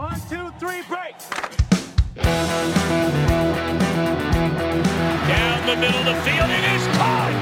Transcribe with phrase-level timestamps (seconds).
[0.00, 1.12] One, two, three, break.
[5.28, 7.36] Down the middle of the field, it is caught.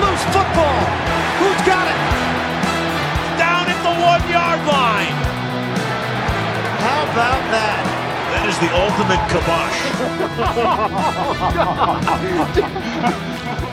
[0.00, 0.88] Loose football.
[1.36, 2.00] Who's got it?
[3.36, 5.16] Down at the one yard line.
[6.80, 7.84] How about that?
[8.32, 9.78] That is the ultimate kibosh.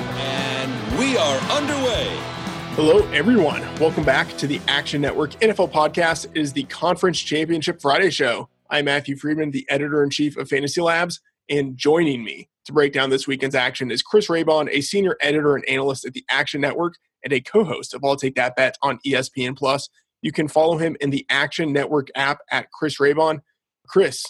[0.20, 2.36] And we are underway.
[2.76, 3.62] Hello, everyone.
[3.80, 6.26] Welcome back to the Action Network NFL podcast.
[6.26, 8.50] It is the Conference Championship Friday show.
[8.70, 12.92] I'm Matthew Freedman, the editor in chief of Fantasy Labs, and joining me to break
[12.92, 16.60] down this weekend's action is Chris Raybon, a senior editor and analyst at the Action
[16.60, 19.88] Network and a co-host of I'll Take That Bet on ESPN Plus.
[20.22, 23.40] You can follow him in the Action Network app at Chris Raybon.
[23.88, 24.26] Chris,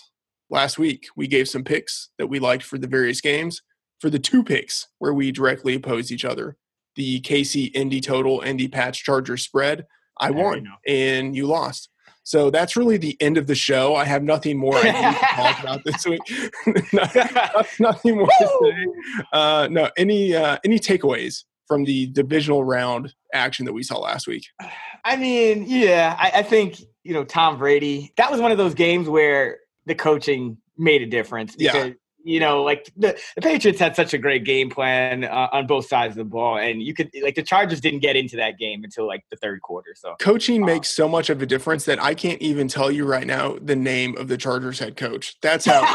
[0.51, 3.63] last week we gave some picks that we liked for the various games.
[3.99, 6.57] For the two picks where we directly opposed each other,
[6.95, 9.85] the KC Indy total and the Pats Charger spread,
[10.19, 11.89] I There won and you lost.
[12.23, 13.93] So that's really the end of the show.
[13.93, 16.21] I have nothing more I need to talk about this week.
[16.91, 18.87] No- nothing more to say.
[19.31, 24.27] Uh, no, any uh, any takeaways from the divisional round action that we saw last
[24.27, 24.45] week?
[25.05, 28.11] I mean, yeah, I, I think you know Tom Brady.
[28.17, 31.91] That was one of those games where the coaching made a difference Yeah.
[32.25, 35.87] You know, like the, the Patriots had such a great game plan uh, on both
[35.87, 38.83] sides of the ball, and you could like the Chargers didn't get into that game
[38.83, 39.93] until like the third quarter.
[39.95, 43.27] So Coaching makes so much of a difference that I can't even tell you right
[43.27, 45.37] now the name of the Chargers head coach.
[45.41, 45.81] That's how.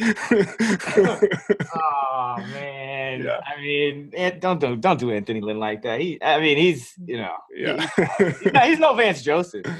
[1.74, 3.40] oh man, Yeah.
[3.46, 6.00] I mean, don't do don't do Anthony Lynn like that.
[6.00, 7.88] He, I mean, he's you know, yeah.
[8.18, 9.66] he's, he's no Vance Joseph.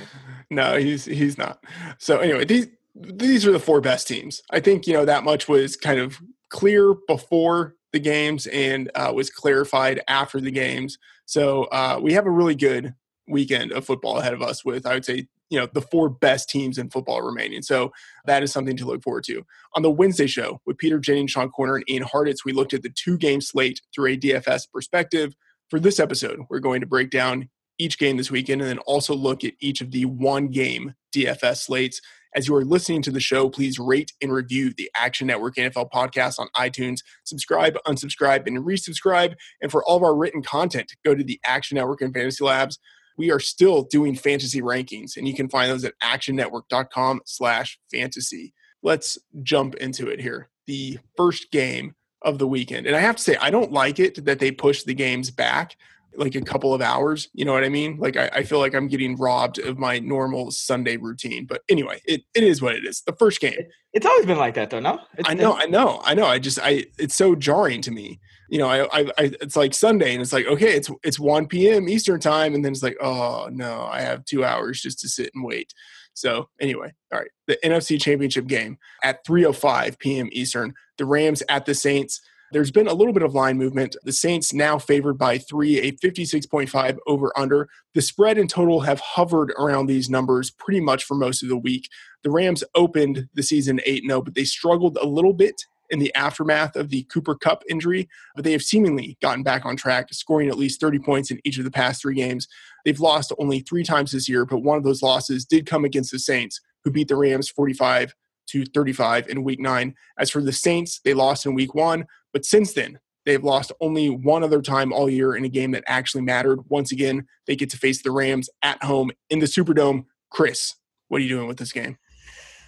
[0.51, 1.63] No, he's he's not.
[1.99, 2.69] So anyway, these
[3.01, 4.43] these are the four best teams.
[4.51, 6.19] I think you know that much was kind of
[6.51, 10.99] clear before the games and uh, was clarified after the games.
[11.27, 12.95] So uh, we have a really good
[13.27, 14.65] weekend of football ahead of us.
[14.65, 17.63] With I would say you know the four best teams in football remaining.
[17.63, 17.93] So
[18.27, 19.45] that is something to look forward to.
[19.75, 22.83] On the Wednesday show with Peter Jennings, Sean Koerner, and Ian Hartitz, we looked at
[22.83, 25.35] the two game slate through a DFS perspective.
[25.71, 29.15] For this episode, we're going to break down each game this weekend and then also
[29.15, 32.01] look at each of the one game DFS slates.
[32.35, 35.91] As you are listening to the show, please rate and review the Action Network NFL
[35.91, 36.99] podcast on iTunes.
[37.25, 39.35] Subscribe, unsubscribe, and resubscribe.
[39.63, 42.79] And for all of our written content, go to the Action Network and Fantasy Labs.
[43.17, 48.55] We are still doing fantasy rankings, and you can find those at actionnetwork.com slash fantasy.
[48.83, 50.49] Let's jump into it here.
[50.67, 52.87] The first game of the weekend.
[52.87, 55.77] And I have to say, I don't like it that they push the games back
[56.17, 57.29] like a couple of hours.
[57.33, 57.99] You know what I mean?
[57.99, 61.47] Like I, I feel like I'm getting robbed of my normal Sunday routine.
[61.47, 63.03] But anyway, it, it is what it is.
[63.07, 63.59] The first game.
[63.93, 64.81] It's always been like that, though.
[64.81, 66.27] No, it's, I know, I know, I know.
[66.27, 68.21] I just I it's so jarring to me.
[68.51, 71.47] You know, I, I, I it's like Sunday and it's like, okay, it's it's 1
[71.47, 71.89] p.m.
[71.89, 75.31] Eastern time, and then it's like, oh no, I have two hours just to sit
[75.35, 75.73] and wait.
[76.19, 77.31] So anyway, all right.
[77.47, 80.29] The NFC championship game at 3:05 p.m.
[80.33, 82.21] Eastern, the Rams at the Saints.
[82.51, 83.97] There's been a little bit of line movement.
[84.05, 87.69] The Saints now favored by three, a 56.5 over under.
[87.95, 91.59] The spread in total have hovered around these numbers pretty much for most of the
[91.59, 91.89] week.
[92.23, 96.15] The Rams opened the season 8 0, but they struggled a little bit in the
[96.15, 100.49] aftermath of the Cooper Kupp injury, but they have seemingly gotten back on track, scoring
[100.49, 102.47] at least 30 points in each of the past three games.
[102.85, 106.13] They've lost only three times this year, but one of those losses did come against
[106.13, 108.15] the Saints, who beat the Rams 45
[108.49, 109.95] to 35 in week nine.
[110.19, 114.09] As for the Saints, they lost in week one, but since then, they've lost only
[114.09, 116.61] one other time all year in a game that actually mattered.
[116.69, 120.07] Once again, they get to face the Rams at home in the Superdome.
[120.31, 120.75] Chris,
[121.09, 121.99] what are you doing with this game?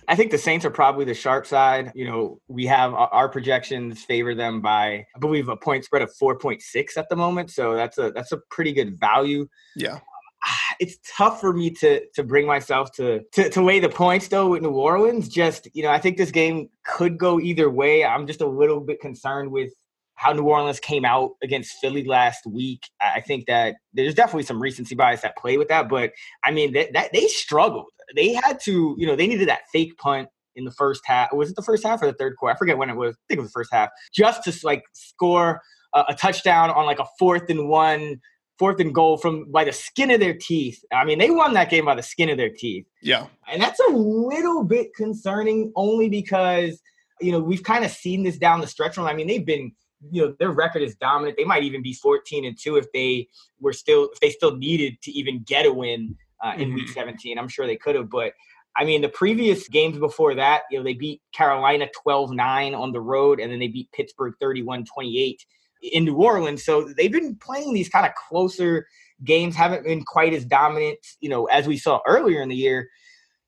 [0.08, 1.92] I think the Saints are probably the sharp side.
[1.94, 6.12] You know, we have our projections favor them by, I believe, a point spread of
[6.16, 7.50] four point six at the moment.
[7.50, 9.46] So that's a that's a pretty good value.
[9.76, 10.00] Yeah.
[10.80, 14.48] It's tough for me to to bring myself to, to to weigh the points though
[14.48, 15.28] with New Orleans.
[15.28, 18.02] Just you know, I think this game could go either way.
[18.02, 19.72] I'm just a little bit concerned with
[20.14, 22.88] how New Orleans came out against Philly last week.
[23.02, 26.12] I I think that there's definitely some recency bias that play with that, but
[26.44, 27.90] I mean that, that they struggled.
[28.16, 31.32] They had to, you know, they needed that fake punt in the first half.
[31.32, 32.54] Was it the first half or the third quarter?
[32.54, 33.14] I forget when it was.
[33.14, 33.90] I think it was the first half.
[34.14, 35.60] Just to like score
[35.94, 38.20] a, a touchdown on like a fourth and one,
[38.60, 40.84] fourth and goal from by the skin of their teeth.
[40.92, 42.84] I mean, they won that game by the skin of their teeth.
[43.00, 43.26] Yeah.
[43.50, 46.82] And that's a little bit concerning only because,
[47.22, 48.98] you know, we've kind of seen this down the stretch.
[48.98, 49.72] I mean, they've been,
[50.10, 51.38] you know, their record is dominant.
[51.38, 53.28] They might even be 14 and 2 if they
[53.60, 56.14] were still, if they still needed to even get a win
[56.44, 57.38] uh, in week 17.
[57.38, 58.34] I'm sure they could have, but
[58.76, 62.92] I mean, the previous games before that, you know, they beat Carolina 12 9 on
[62.92, 65.44] the road, and then they beat Pittsburgh 31 28
[65.82, 66.64] in New Orleans.
[66.64, 68.86] So they've been playing these kind of closer
[69.24, 72.88] games haven't been quite as dominant, you know, as we saw earlier in the year.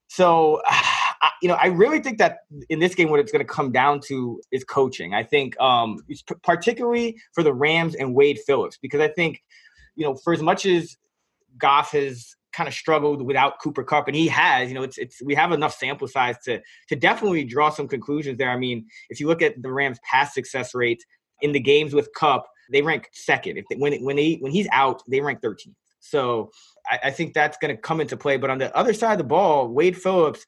[0.07, 0.61] So,
[1.41, 2.39] you know, I really think that
[2.69, 5.13] in this game, what it's going to come down to is coaching.
[5.13, 5.99] I think, um,
[6.43, 9.43] particularly for the Rams and Wade Phillips, because I think,
[9.95, 10.97] you know, for as much as
[11.57, 14.69] Goff has kind of struggled without Cooper Kupp, and he has.
[14.69, 18.37] You know, it's it's we have enough sample size to to definitely draw some conclusions
[18.37, 18.51] there.
[18.51, 21.03] I mean, if you look at the Rams' past success rate
[21.43, 23.57] in the games with Kupp, they rank second.
[23.57, 25.75] If they, when when they when he's out, they rank 13th.
[25.99, 26.51] So
[26.89, 28.37] I, I think that's going to come into play.
[28.37, 30.45] But on the other side of the ball, Wade Phillips.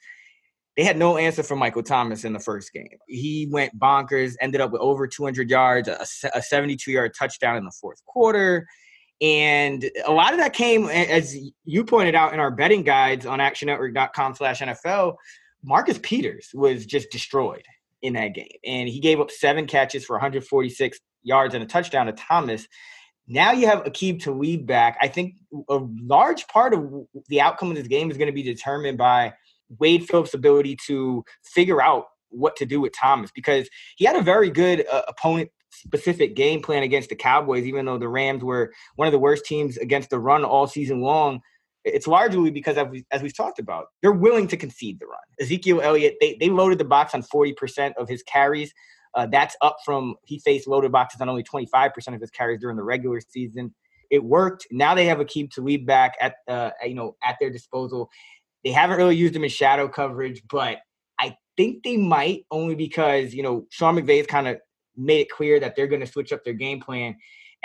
[0.77, 2.89] They had no answer for Michael Thomas in the first game.
[3.07, 7.63] He went bonkers, ended up with over 200 yards, a, a 72 yard touchdown in
[7.63, 8.67] the fourth quarter
[9.21, 13.39] and a lot of that came, as you pointed out in our betting guides on
[13.39, 15.15] actionnetwork.com slash NFL,
[15.63, 17.63] Marcus Peters was just destroyed
[18.05, 18.47] in that game.
[18.65, 22.67] And he gave up seven catches for 146 yards and a touchdown to Thomas.
[23.27, 24.97] Now you have Aqib Talib back.
[25.01, 25.35] I think
[25.69, 29.33] a large part of the outcome of this game is going to be determined by
[29.79, 34.21] Wade Phillips' ability to figure out what to do with Thomas because he had a
[34.21, 38.71] very good uh, opponent specific game plan against the Cowboys, even though the Rams were
[38.95, 41.41] one of the worst teams against the run all season long.
[41.85, 45.19] It's largely because, as, we, we've talked about, they're willing to concede the run.
[45.39, 48.73] Ezekiel Elliott, they, they loaded the box on 40% of his carries.
[49.13, 52.75] Uh, that's up from he faced loaded boxes on only 25% of his carries during
[52.75, 53.73] the regular season.
[54.11, 54.67] It worked.
[54.71, 58.09] Now they have Aqib Talib back at uh, you know at their disposal.
[58.63, 60.79] They haven't really used him in shadow coverage, but
[61.19, 64.57] I think they might only because you know Sean McVay is kind of
[64.97, 67.15] made it clear that they're going to switch up their game plan.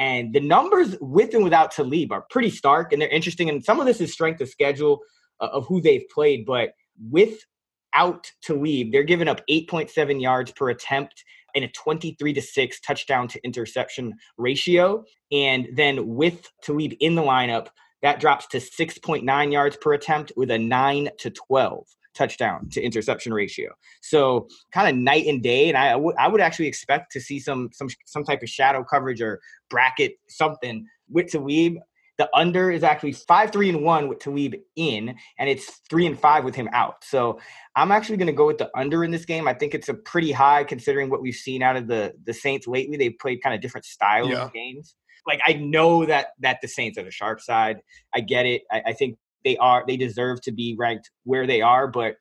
[0.01, 3.51] And the numbers with and without Talib are pretty stark and they're interesting.
[3.51, 5.01] And some of this is strength of schedule
[5.41, 6.47] uh, of who they've played.
[6.47, 6.71] But
[7.11, 11.23] without Talib, they're giving up 8.7 yards per attempt
[11.55, 15.05] and a 23 to 6 touchdown to interception ratio.
[15.31, 17.69] And then with Talib in the lineup,
[18.01, 23.33] that drops to 6.9 yards per attempt with a 9 to 12 touchdown to interception
[23.33, 23.71] ratio.
[24.03, 25.69] So kind of night and day.
[25.69, 29.21] And I, I would actually expect to see some some some type of shadow coverage
[29.21, 31.77] or bracket something with Talib.
[32.19, 36.19] The under is actually five, three, and one with Talib in, and it's three and
[36.19, 37.03] five with him out.
[37.03, 37.41] So
[37.77, 39.49] I'm actually going to go with the under in this game.
[39.49, 42.67] I think it's a pretty high considering what we've seen out of the the Saints
[42.67, 42.99] lately.
[42.99, 44.45] They've played kind of different styles yeah.
[44.45, 44.97] of games.
[45.27, 47.81] Like I know that that the Saints are the sharp side.
[48.15, 48.63] I get it.
[48.71, 52.17] I, I think they are they deserve to be ranked where they are but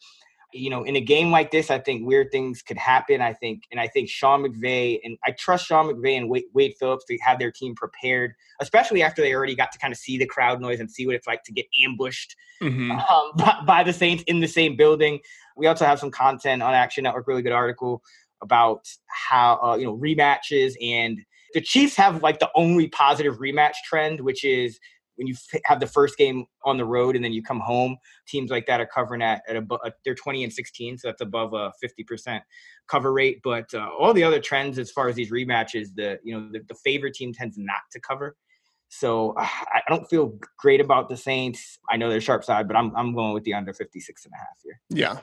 [0.53, 3.63] you know in a game like this i think weird things could happen i think
[3.71, 7.17] and i think sean mcvay and i trust sean mcvay and wade, wade phillips to
[7.21, 10.59] have their team prepared especially after they already got to kind of see the crowd
[10.59, 12.91] noise and see what it's like to get ambushed mm-hmm.
[12.91, 15.19] um, by, by the saints in the same building
[15.55, 18.01] we also have some content on action network really good article
[18.41, 21.19] about how uh, you know rematches and
[21.53, 24.79] the Chiefs have like the only positive rematch trend, which is
[25.19, 25.35] when you
[25.65, 28.79] have the first game on the road and then you come home, teams like that
[28.79, 32.39] are covering at, at a, uh, they're 20 and 16, so that's above a 50%
[32.87, 33.41] cover rate.
[33.43, 36.61] But uh, all the other trends as far as these rematches, the you know the,
[36.67, 38.37] the favorite team tends not to cover.
[38.87, 41.77] So uh, I don't feel great about the Saints.
[41.89, 44.37] I know they're sharp side, but I'm I'm going with the under 56 and a
[44.37, 44.79] half here.
[44.89, 45.19] Yeah.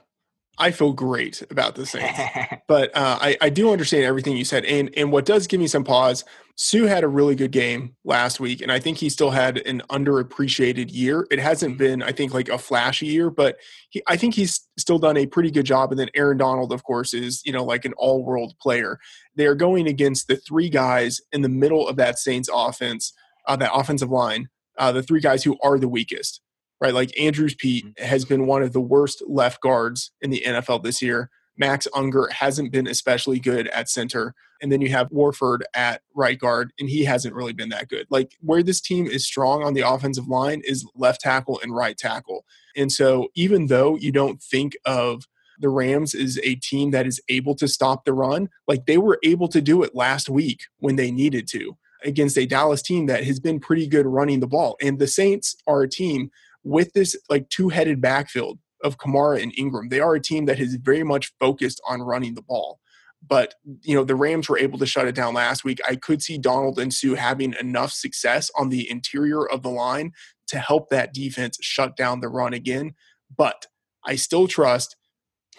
[0.58, 2.18] I feel great about the Saints,
[2.66, 5.66] but uh, I, I do understand everything you said, and and what does give me
[5.66, 6.24] some pause.
[6.58, 9.82] Suh had a really good game last week, and I think he still had an
[9.90, 11.26] underappreciated year.
[11.30, 11.84] It hasn't mm-hmm.
[11.84, 13.58] been, I think, like a flashy year, but
[13.90, 15.90] he, I think he's still done a pretty good job.
[15.90, 18.98] And then Aaron Donald, of course, is you know like an all-world player.
[19.34, 23.12] They are going against the three guys in the middle of that Saints offense,
[23.46, 24.48] uh, that offensive line,
[24.78, 26.40] uh, the three guys who are the weakest
[26.80, 26.94] right?
[26.94, 28.04] Like Andrus Peat mm-hmm.
[28.04, 31.30] has been one of the worst left guards in the NFL this year.
[31.58, 34.34] Max Unger hasn't been especially good at center.
[34.60, 38.06] And then you have Warford at right guard, and he hasn't really been that good.
[38.10, 41.96] Like where this team is strong on the offensive line is left tackle and right
[41.96, 42.44] tackle.
[42.74, 45.26] And so even though you don't think of
[45.58, 49.18] the Rams is a team that is able to stop the run, like they were
[49.22, 53.24] able to do it last week when they needed to against a Dallas team that
[53.24, 54.76] has been pretty good running the ball.
[54.82, 56.30] And the Saints are a team
[56.66, 60.76] with this like two-headed backfield of Kamara and Ingram, they are a team that is
[60.82, 62.80] very much focused on running the ball.
[63.26, 65.80] But you know the Rams were able to shut it down last week.
[65.88, 70.12] I could see Donald and Suh having enough success on the interior of the line
[70.48, 72.94] to help that defense shut down the run again.
[73.34, 73.66] But
[74.04, 74.96] I still trust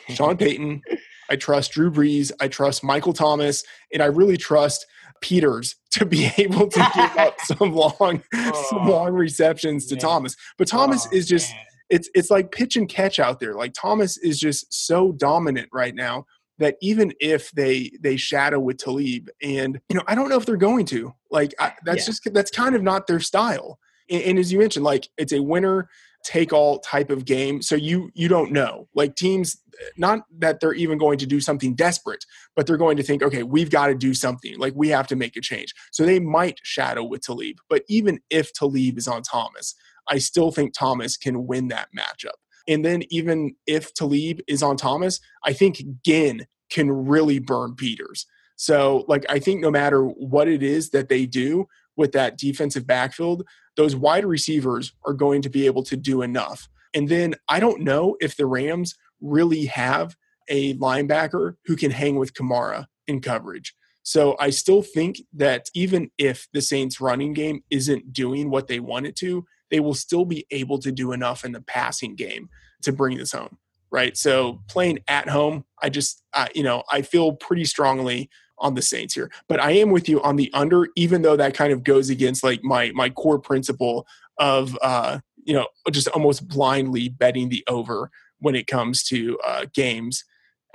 [0.10, 0.82] Sean Payton.
[1.30, 2.32] I trust Drew Brees.
[2.40, 4.86] I trust Michael Thomas, and I really trust
[5.22, 10.02] Peters to be able to give up some long, oh, some long receptions to man.
[10.02, 10.36] Thomas.
[10.58, 11.66] But Thomas oh, is just man.
[11.90, 13.54] it's it's like pitch and catch out there.
[13.54, 16.26] Like Thomas is just so dominant right now
[16.60, 20.46] that even if they they shadow with Talib, and you know, I don't know if
[20.46, 21.14] they're going to.
[21.30, 22.06] Like I, that's yeah.
[22.06, 23.80] just that's kind of not their style.
[24.10, 25.90] And, and as you mentioned, like it's a winner
[26.28, 27.62] take all type of game.
[27.62, 28.90] So you you don't know.
[28.94, 29.56] Like teams
[29.96, 33.44] not that they're even going to do something desperate, but they're going to think, okay,
[33.44, 34.58] we've got to do something.
[34.58, 35.74] Like we have to make a change.
[35.92, 37.58] So they might shadow with Talib.
[37.70, 39.74] But even if Talib is on Thomas,
[40.10, 42.38] I still think Thomas can win that matchup.
[42.68, 48.26] And then even if Talib is on Thomas, I think Ginn can really burn Peters.
[48.58, 51.68] So like I think no matter what it is that they do
[51.98, 53.44] with that defensive backfield,
[53.76, 56.70] those wide receivers are going to be able to do enough.
[56.94, 60.16] And then I don't know if the Rams really have
[60.48, 63.76] a linebacker who can hang with Kamara in coverage.
[64.04, 68.80] So I still think that even if the Saints running game isn't doing what they
[68.80, 72.48] want it to, they will still be able to do enough in the passing game
[72.84, 73.58] to bring this home.
[73.92, 74.16] Right.
[74.16, 76.24] So playing at home, I just,
[76.56, 79.32] you know, I feel pretty strongly on the Saints here.
[79.48, 82.44] But I am with you on the under, even though that kind of goes against
[82.44, 84.08] like my my core principle
[84.40, 89.66] of uh, you know, just almost blindly betting the over when it comes to uh,
[89.74, 90.24] games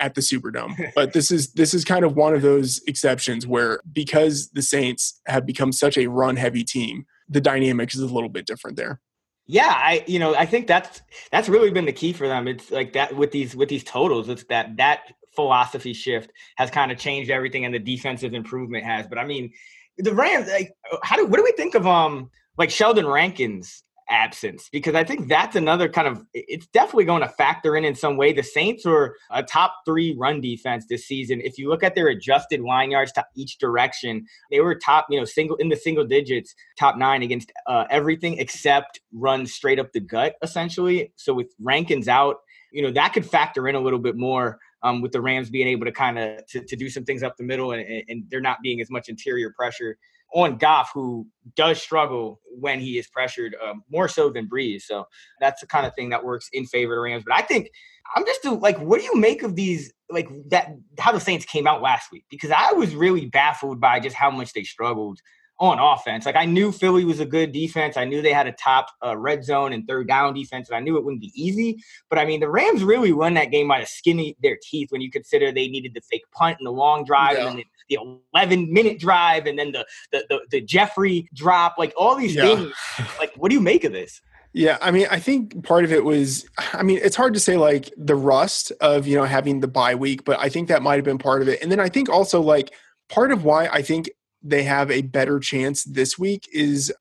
[0.01, 0.93] at the Superdome.
[0.95, 5.21] but this is this is kind of one of those exceptions where because the Saints
[5.29, 9.01] have become such a run heavy team, the dynamics is a little bit different there.
[9.47, 12.49] Yeah, I you know I think that's that's really been the key for them.
[12.49, 14.29] It's like that with these with these totals.
[14.29, 19.07] It's that that philosophy shift has kind of changed everything, and the defensive improvement has.
[19.07, 19.53] But I mean,
[19.99, 20.49] the Rams.
[20.49, 20.73] Like,
[21.03, 25.29] how do what do we think of um like Sheldon Rankins absence because I think
[25.29, 28.33] that's another kind of it's definitely going to factor in in some way.
[28.33, 31.41] The Saints are a top three run defense this season.
[31.41, 35.19] If you look at their adjusted line yards to each direction, they were top you
[35.19, 39.93] know single in the single digits, top nine against uh, everything except run straight up
[39.93, 41.13] the gut essentially.
[41.17, 42.37] So with Rankins out,
[42.71, 44.59] you know that could factor in a little bit more.
[44.85, 47.37] Um, with the Rams being able to kind of to, to do some things up
[47.37, 49.97] the middle and, and there not being as much interior pressure
[50.35, 54.83] on Goff, who does struggle when he is pressured um, more so than Brees.
[54.83, 55.05] So
[55.41, 57.25] that's the kind of thing that works in favor of the Rams.
[57.27, 57.71] But I think
[58.17, 59.93] I'm just like, what do you make of these?
[60.11, 62.25] Like that, how the Saints came out last week?
[62.31, 65.21] Because I was really baffled by just how much they struggled
[65.63, 66.27] on offense.
[66.27, 67.97] Like I knew Philly was a good defense.
[67.97, 70.81] I knew they had a top uh, red zone and third down defense, and I
[70.81, 71.79] knew it wouldn't be easy.
[72.11, 74.91] But I mean, the Rams really won that game by the skin of their teeth
[74.91, 77.47] when you consider they needed the fake punt and the long drive, yeah.
[77.47, 81.77] and then the, the 11 minute drive, and then the the the, the Jeffery drop.
[81.79, 82.43] Like all these yeah.
[82.43, 82.73] things.
[83.21, 84.21] Like, what do you make of this?
[84.53, 87.57] Yeah, I mean, I think part of it was, I mean, it's hard to say
[87.57, 90.97] like the rust of, you know, having the bye week, but I think that might
[90.97, 91.63] have been part of it.
[91.63, 92.75] And then I think also like
[93.09, 94.11] part of why I think
[94.43, 96.93] they have a better chance this week is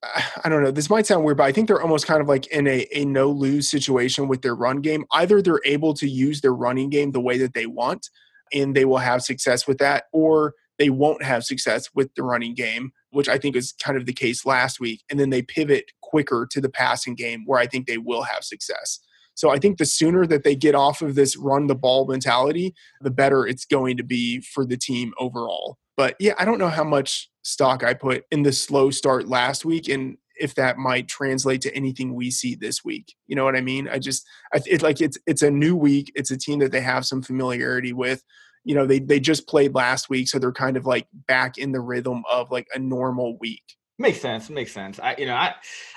[0.43, 2.47] I don't know, this might sound weird, but I think they're almost kind of like
[2.47, 5.05] in a, a no lose situation with their run game.
[5.11, 8.09] Either they're able to use their running game the way that they want
[8.53, 12.53] and they will have success with that, or they won't have success with the running
[12.53, 15.03] game, which I think is kind of the case last week.
[15.09, 18.43] And then they pivot quicker to the passing game where I think they will have
[18.43, 18.99] success.
[19.33, 22.73] So I think the sooner that they get off of this run the ball mentality,
[22.99, 25.77] the better it's going to be for the team overall.
[25.97, 29.65] But yeah, I don't know how much stock I put in the slow start last
[29.65, 33.15] week and if that might translate to anything we see this week.
[33.27, 33.87] You know what I mean?
[33.87, 36.11] I just I it like it's it's a new week.
[36.15, 38.23] It's a team that they have some familiarity with.
[38.63, 41.71] You know, they they just played last week, so they're kind of like back in
[41.71, 43.63] the rhythm of like a normal week.
[44.01, 44.49] Makes sense.
[44.49, 44.99] Makes sense.
[44.99, 45.53] I, you know, I,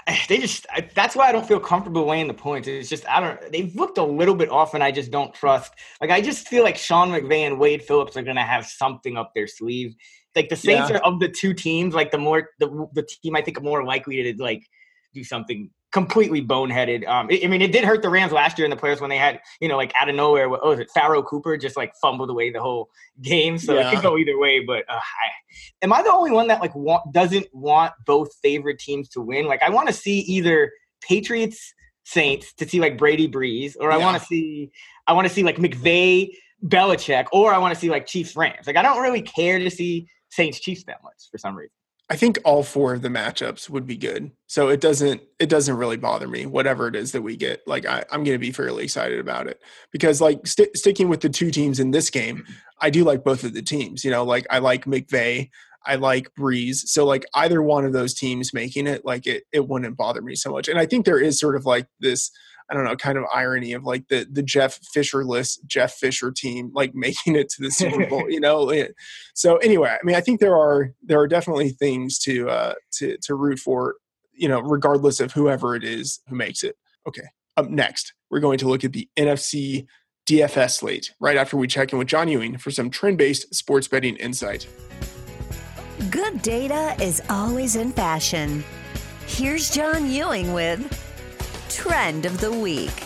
[0.28, 2.68] they just, I, that's why I don't feel comfortable weighing the points.
[2.68, 5.73] It's just, I don't, they've looked a little bit off and I just don't trust.
[6.02, 9.16] Like, I just feel like Sean McVay and Wade Phillips are going to have something
[9.16, 9.96] up their sleeve.
[10.37, 10.99] Like, the Saints yeah.
[10.99, 14.23] are of the two teams, like, the more, the, the team I think more likely
[14.23, 14.64] to, like,
[15.14, 17.06] do something completely boneheaded.
[17.06, 19.16] Um, I mean, it did hurt the Rams last year in the playoffs when they
[19.16, 20.90] had, you know, like out of nowhere, what was it?
[20.90, 22.90] Pharoh Cooper just like fumbled away the whole
[23.22, 23.58] game.
[23.58, 23.88] So yeah.
[23.88, 24.58] it could go either way.
[24.58, 25.30] But uh, I,
[25.82, 29.46] am I the only one that like want, doesn't want both favorite teams to win?
[29.46, 31.72] Like, I want to see either Patriots
[32.02, 34.72] Saints to see like Brady Brees, or I want to see,
[35.06, 36.28] I want to see like McVay
[36.66, 38.66] Belichick, or I want to see like Chiefs Rams.
[38.66, 41.70] Like, I don't really care to see Saints Chiefs that much for some reason.
[42.11, 44.30] I think all four of the matchups would be good.
[44.46, 47.66] So it doesn't it doesn't really bother me whatever it is that we get.
[47.66, 51.23] Like I, am going to be fairly excited about it because like st- sticking with
[51.23, 52.52] the two teams in this game, mm-hmm.
[52.80, 54.04] I do like both of the teams.
[54.04, 55.49] You know, like I like McVay,
[55.87, 56.76] I like Brees.
[56.87, 60.34] So like either one of those teams making it, like it it wouldn't bother me
[60.34, 60.68] so much.
[60.68, 62.30] And I think there is sort of like this
[62.71, 66.71] I don't know, kind of irony of like the the Jeff Fisherless Jeff Fisher team
[66.75, 68.73] like making it to the Super Bowl, you know.
[69.35, 73.16] So anyway, I mean, I think there are there are definitely things to uh to
[73.23, 73.97] to root for,
[74.33, 76.76] you know, regardless of whoever it is who makes it.
[77.06, 77.28] Okay.
[77.56, 79.87] Up next, we're going to look at the NFC
[80.26, 84.16] DFS slate right after we check in with John Ewing for some trend-based sports betting
[84.16, 84.66] insight.
[86.11, 88.64] Good data is always in fashion.
[89.26, 91.03] Here's John Ewing with
[91.75, 93.02] Trend of the Week.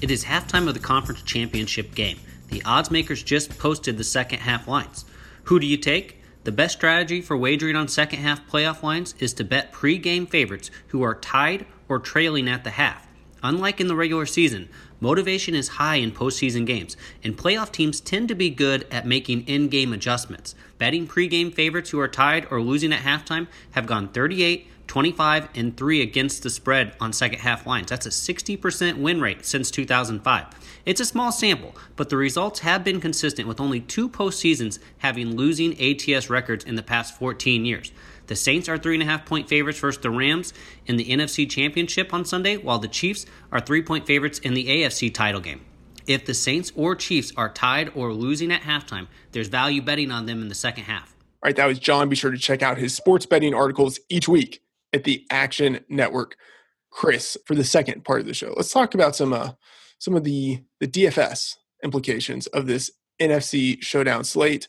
[0.00, 2.18] It is halftime of the conference championship game.
[2.48, 5.04] The odds makers just posted the second half lines.
[5.44, 6.22] Who do you take?
[6.44, 10.70] The best strategy for wagering on second half playoff lines is to bet pre-game favorites
[10.88, 13.06] who are tied or trailing at the half.
[13.42, 14.70] Unlike in the regular season,
[15.00, 19.42] motivation is high in postseason games, and playoff teams tend to be good at making
[19.42, 20.54] in game adjustments.
[20.78, 25.76] Betting pre-game favorites who are tied or losing at halftime have gone 38, 25, and
[25.76, 27.88] 3 against the spread on second half lines.
[27.90, 30.46] That's a 60% win rate since 2005.
[30.86, 35.36] It's a small sample, but the results have been consistent with only two postseasons having
[35.36, 37.92] losing ATS records in the past 14 years.
[38.26, 40.52] The Saints are three and a half point favorites versus the Rams
[40.86, 44.66] in the NFC Championship on Sunday, while the Chiefs are three point favorites in the
[44.66, 45.62] AFC title game.
[46.06, 50.26] If the Saints or Chiefs are tied or losing at halftime, there's value betting on
[50.26, 51.14] them in the second half.
[51.42, 52.08] All right, that was John.
[52.08, 54.60] Be sure to check out his sports betting articles each week
[54.94, 56.36] at the Action Network.
[56.90, 59.50] Chris, for the second part of the show, let's talk about some uh,
[59.98, 64.68] some of the the DFS implications of this NFC showdown slate.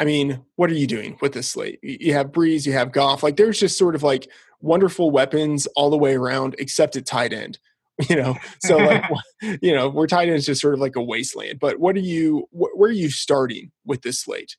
[0.00, 1.78] I mean, what are you doing with this slate?
[1.82, 3.22] You have Brees, you have Goff.
[3.22, 4.28] Like, there's just sort of like
[4.60, 7.58] wonderful weapons all the way around, except at tight end.
[8.08, 9.04] You know, so like,
[9.60, 11.60] you know, where tight end is just sort of like a wasteland.
[11.60, 12.48] But what are you?
[12.50, 14.56] Wh- where are you starting with this slate?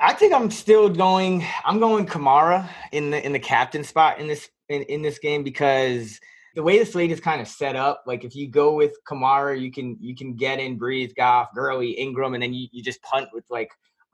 [0.00, 1.44] I think I'm still going.
[1.64, 5.42] I'm going Kamara in the in the captain spot in this in, in this game
[5.42, 6.20] because
[6.54, 9.60] the way the slate is kind of set up, like if you go with Kamara,
[9.60, 13.02] you can you can get in Brees, Goff, Gurley, Ingram, and then you, you just
[13.02, 13.70] punt with like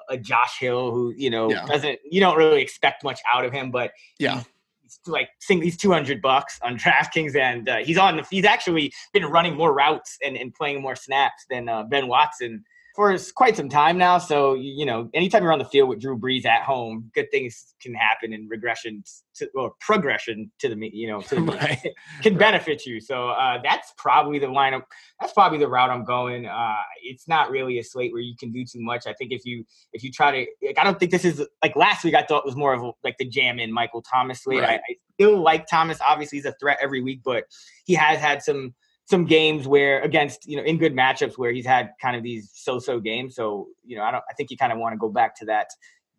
[0.08, 1.66] a Josh Hill who you know Yeah.
[1.66, 4.42] doesn't you don't really expect much out of him, but Yeah,
[4.82, 9.26] he's like sing he's 200 bucks on DraftKings and uh, he's on he's actually been
[9.26, 13.68] running more routes and, and playing more snaps than uh, Ben Watson for quite some
[13.68, 14.18] time now.
[14.18, 17.30] So you, you know, anytime you're on the field with Drew Brees at home, good
[17.30, 19.02] things can happen and regression
[19.36, 21.86] to or progression to the you know to the right.
[22.22, 23.00] can benefit you.
[23.00, 24.82] So uh, that's probably the lineup.
[25.20, 26.46] That's probably the route I'm going.
[26.46, 29.06] Uh, it's not really a slate where you can do too much.
[29.06, 31.76] I think if you if you try to, like, I don't think this is like
[31.76, 32.14] last week.
[32.14, 34.64] I thought was more of a, like the jam in Michael Thomas slate.
[34.64, 35.98] I, I still like Thomas.
[36.06, 37.44] Obviously, he's a threat every week, but
[37.84, 38.74] he has had some
[39.10, 42.50] some games where against you know in good matchups where he's had kind of these
[42.54, 43.34] so-so games.
[43.34, 44.22] So you know, I don't.
[44.30, 45.66] I think you kind of want to go back to that.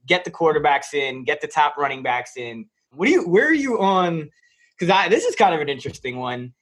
[0.05, 1.23] Get the quarterbacks in.
[1.23, 2.65] Get the top running backs in.
[2.93, 3.27] What do you?
[3.27, 4.29] Where are you on?
[4.77, 6.53] Because I this is kind of an interesting one.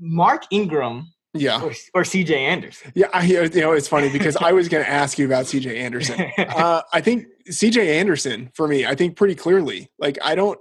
[0.00, 2.92] Mark Ingram Yeah, or, or CJ Anderson.
[2.94, 3.06] yeah.
[3.12, 6.30] I, you know, it's funny because I was going to ask you about CJ Anderson.
[6.38, 9.90] Uh, I think CJ Anderson for me, I think pretty clearly.
[9.98, 10.58] Like I don't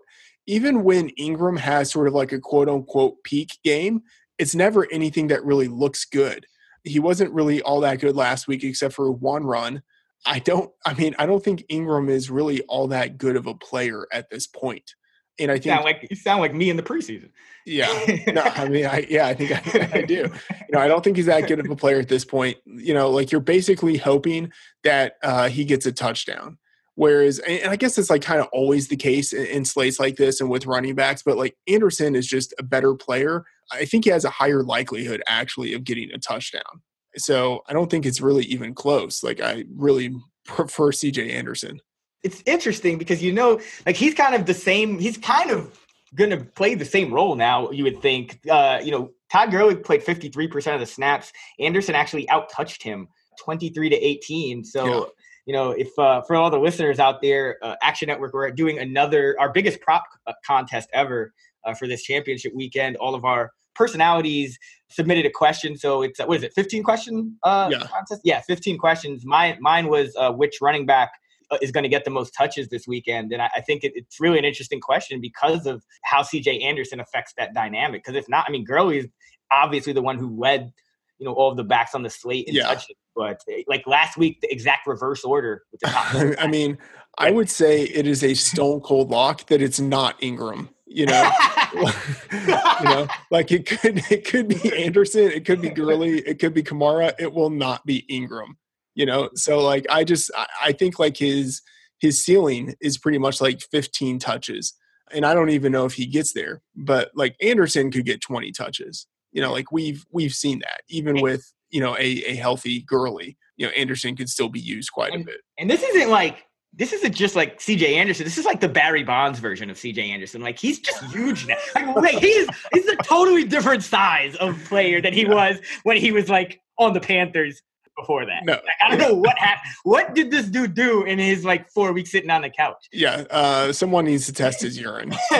[0.47, 4.01] even when Ingram has sort of like a quote unquote peak game,
[4.37, 6.45] it's never anything that really looks good.
[6.83, 9.83] He wasn't really all that good last week except for one run.
[10.25, 13.53] I don't I mean, I don't think Ingram is really all that good of a
[13.53, 14.95] player at this point.
[15.39, 17.29] And I You think sound like you sound like me in the preseason.
[17.65, 17.87] yeah.
[18.31, 20.13] No, I mean, I yeah, I think I, I do.
[20.13, 20.29] You
[20.71, 22.57] know, I don't think he's that good of a player at this point.
[22.65, 24.51] You know, like you're basically hoping
[24.83, 26.57] that uh, he gets a touchdown.
[26.95, 29.99] Whereas, and and I guess it's like kind of always the case in, in slates
[29.99, 31.23] like this and with running backs.
[31.23, 33.43] But like Anderson is just a better player.
[33.73, 36.81] I think he has a higher likelihood actually of getting a touchdown.
[37.15, 39.23] So I don't think it's really even close.
[39.23, 41.31] Like I really prefer C.J.
[41.31, 41.79] Anderson.
[42.23, 44.99] it's interesting because you know, like he's kind of the same.
[44.99, 45.79] He's kind of
[46.15, 47.69] gonna play the same role now.
[47.71, 48.39] You would think.
[48.49, 51.31] Uh, you know, Todd Gurley played fifty three percent of the snaps.
[51.59, 53.07] Anderson actually outtouched him
[53.39, 54.63] twenty three to eighteen.
[54.63, 54.85] So.
[54.87, 55.05] Yeah.
[55.45, 58.79] You know, if uh, for all the listeners out there, uh, Action Network, we're doing
[58.79, 61.33] another our biggest prop uh, contest ever
[61.65, 62.95] uh, for this championship weekend.
[62.95, 64.57] All of our personalities
[64.89, 67.87] submitted a question, so it's what is it, fifteen question uh, Yeah.
[67.87, 68.21] contest?
[68.23, 69.25] Yeah, fifteen questions.
[69.25, 71.11] Mine mine was uh, which running back
[71.51, 73.31] uh, is going to get the most touches this weekend?
[73.33, 76.99] And I, I think it, it's really an interesting question because of how CJ Anderson
[76.99, 78.03] affects that dynamic.
[78.03, 79.07] Because if not, I mean, Gurley is
[79.51, 80.71] obviously the one who led,
[81.19, 82.63] you know, all of the backs on the slate in Yeah.
[82.63, 82.95] touches.
[83.15, 86.35] But uh, like last week, the exact reverse order with the top.
[86.39, 86.77] I mean,
[87.17, 90.69] I would say it is a stone cold lock that it's not Ingram.
[90.93, 91.31] You know,
[91.73, 96.53] you know, like it could it could be Anderson, it could be Gurley, it could
[96.53, 97.13] be Kamara.
[97.17, 98.57] It will not be Ingram.
[98.93, 100.29] You know, so like I just
[100.61, 101.63] I, think like his
[101.99, 104.73] his ceiling is pretty much like 15 touches,
[105.11, 106.61] and I don't even know if he gets there.
[106.75, 109.07] But like Anderson could get 20 touches.
[109.31, 113.35] You know, like we've we've seen that even with you know a a healthy Gurley.
[113.57, 115.41] You know, Anderson could still be used quite a bit.
[115.57, 118.23] and this isn't like this isn't just like CJ Anderson.
[118.23, 120.41] This is like the Barry Bonds version of CJ Anderson.
[120.41, 121.55] Like he's just huge now.
[121.75, 126.11] Like, like he's he's a totally different size of player than he was when he
[126.11, 127.61] was like on the Panthers
[127.95, 128.43] before that.
[128.43, 128.53] No.
[128.53, 129.71] Like, I don't know what happened.
[129.83, 132.87] What did this dude do in his like four weeks sitting on the couch?
[132.91, 135.13] Yeah, uh, someone needs to test his urine.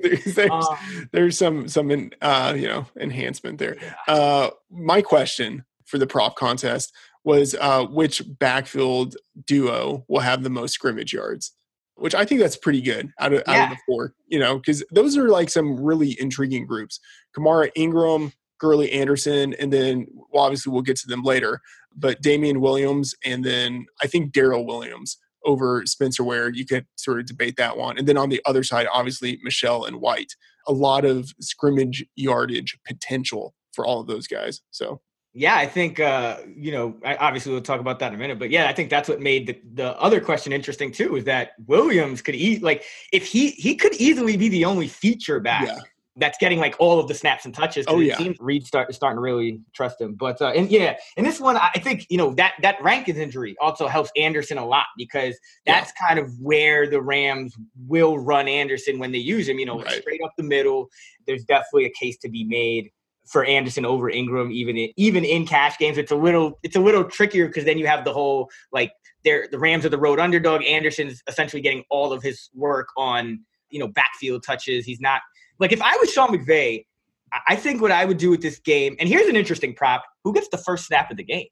[0.00, 3.76] there's, there's, Um, there's some some in, uh, you know enhancement there.
[4.08, 6.92] Uh, my question for the prop contest
[7.24, 11.52] was uh, which backfield duo will have the most scrimmage yards,
[11.96, 14.14] which I think that's pretty good out of out of the four.
[14.26, 17.00] You know, because those are like some really intriguing groups:
[17.36, 21.60] Kamara Ingram, Gurley Anderson, and then well, obviously we'll get to them later.
[21.96, 26.50] But Damien Williams, and then I think Darrel Williams over Spencer Ware.
[26.50, 27.98] You could sort of debate that one.
[27.98, 30.32] And then on the other side, obviously Michel and White.
[30.66, 34.62] A lot of scrimmage yardage potential for all of those guys.
[34.70, 35.00] So
[35.36, 36.96] Yeah, I think uh, you know.
[37.04, 38.38] I, obviously, we'll talk about that in a minute.
[38.38, 41.16] But yeah, I think that's what made the, the other question interesting too.
[41.16, 45.40] Is that Williams could eat like if he he could easily be the only feature
[45.40, 45.78] back Yeah.
[46.16, 47.84] that's getting like all of the snaps and touches.
[47.88, 48.16] Oh, yeah.
[48.16, 50.14] seems Reid start starting to really trust him.
[50.14, 53.56] But uh, and yeah, in this one, I think you know that that Rankins injury
[53.60, 55.80] also helps Anderson a lot because Yeah.
[55.80, 57.56] that's kind of where the Rams
[57.88, 59.58] will run Anderson when they use him.
[59.58, 60.00] You know, Right.
[60.00, 60.88] straight up the middle.
[61.26, 62.90] There's definitely a case to be made
[63.26, 65.98] for Anderson over Ingram, even in, even in cash games.
[65.98, 68.92] It's a little it's a little trickier because then you have the whole like
[69.24, 70.62] they're the Rams are the road underdog.
[70.64, 74.84] Anderson's essentially getting all of his work on you know backfield touches.
[74.84, 75.22] He's not
[75.58, 76.84] like if I was Sean McVay,
[77.32, 78.96] I- I think what I would do with this game.
[79.00, 81.46] And here's an interesting prop: who gets the first snap of the game?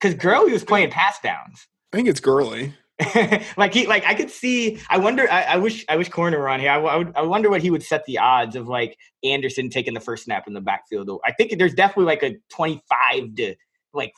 [0.00, 1.66] Because Gurley was playing pass downs.
[1.92, 2.74] I think it's Gurley.
[3.56, 4.80] like he like I could see.
[4.88, 5.30] I wonder.
[5.30, 6.70] I, I wish I wish Koerner were on here.
[6.70, 7.12] I, I would.
[7.16, 10.46] I wonder what he would set the odds of like Anderson taking the first snap
[10.46, 11.10] in the backfield.
[11.24, 13.56] I think there's definitely like a 25 to
[13.92, 14.12] like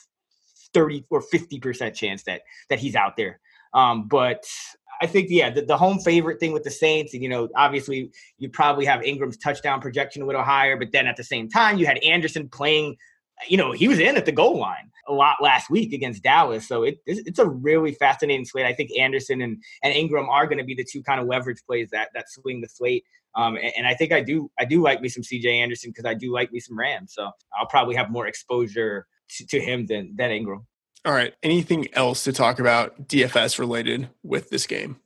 [0.74, 3.40] 30 or 50 percent chance that that he's out there.
[3.72, 4.44] Um, but
[5.00, 8.10] I think yeah, the, the home favorite thing with the Saints, and you know, obviously
[8.38, 11.78] you probably have Ingram's touchdown projection a little higher, but then at the same time
[11.78, 12.96] you had Anderson playing.
[13.49, 16.66] You know, he was in at the goal line a lot last week against Dallas,
[16.66, 18.66] so it, it's, it's a really fascinating slate.
[18.66, 21.62] I think Anderson and, and Ingram are going to be the two kind of leverage
[21.66, 23.05] plays that that swing the slate.
[23.35, 26.07] Um, and, and I think I do I do like me some CJ Anderson because
[26.07, 29.87] I do like me some Rams, so I'll probably have more exposure to, to him
[29.87, 30.66] than than Ingram.
[31.05, 31.35] All right.
[31.42, 34.96] Anything else to talk about DFS related with this game?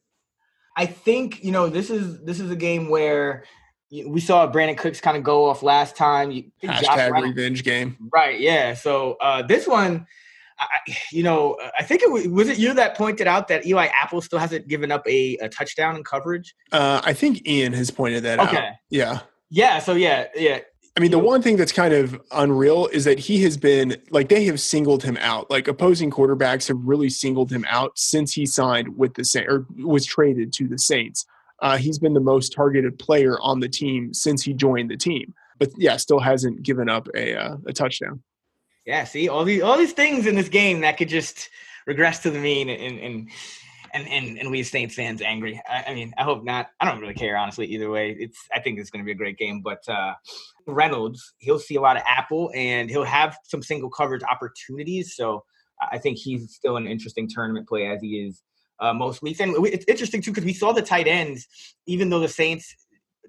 [0.77, 3.60] I think you know this is this is a game where you-
[3.91, 6.31] we saw Brandin Cooks kind of go off last time.
[6.31, 7.97] You, Hashtag revenge game.
[8.13, 8.39] right?
[8.39, 8.75] Yeah.
[8.75, 10.07] So uh, this one,
[10.59, 10.67] I,
[11.11, 14.21] you know, I think it was, was it you that pointed out that Eli Apple
[14.21, 16.55] still hasn't given up a, a touchdown in coverage.
[16.71, 18.57] Uh, I think Ian has pointed that Okay.
[18.59, 18.75] out.
[18.91, 19.21] Yeah.
[19.51, 19.79] Yeah.
[19.81, 20.61] So yeah, yeah.
[20.97, 24.29] I mean, the one thing that's kind of unreal is that he has been like
[24.29, 25.49] they have singled him out.
[25.51, 29.67] Like opposing quarterbacks have really singled him out since he signed with the Saints or
[29.79, 31.25] was traded to the Saints.
[31.63, 35.35] Uh, he's been the most targeted player on the team since he joined the team.
[35.59, 38.23] But yeah, still hasn't given up a uh, a touchdown.
[38.87, 41.51] Yeah, see all these all these things in this game that could just
[41.87, 43.31] regress to the mean and and
[43.93, 45.61] and and, and leave Saints fans angry.
[45.69, 46.69] I, I mean, I hope not.
[46.81, 48.17] I don't really care honestly either way.
[48.19, 49.61] It's I think it's going to be a great game.
[49.63, 50.15] But uh,
[50.67, 55.15] Reynolds, he'll see a lot of Apple and he'll have some single coverage opportunities.
[55.15, 55.45] So
[55.93, 58.43] I think he's still an interesting tournament play as he is
[58.81, 59.41] uh, most weeks.
[59.41, 61.47] And it's interesting too because we saw the tight ends,
[61.87, 62.75] even though the Saints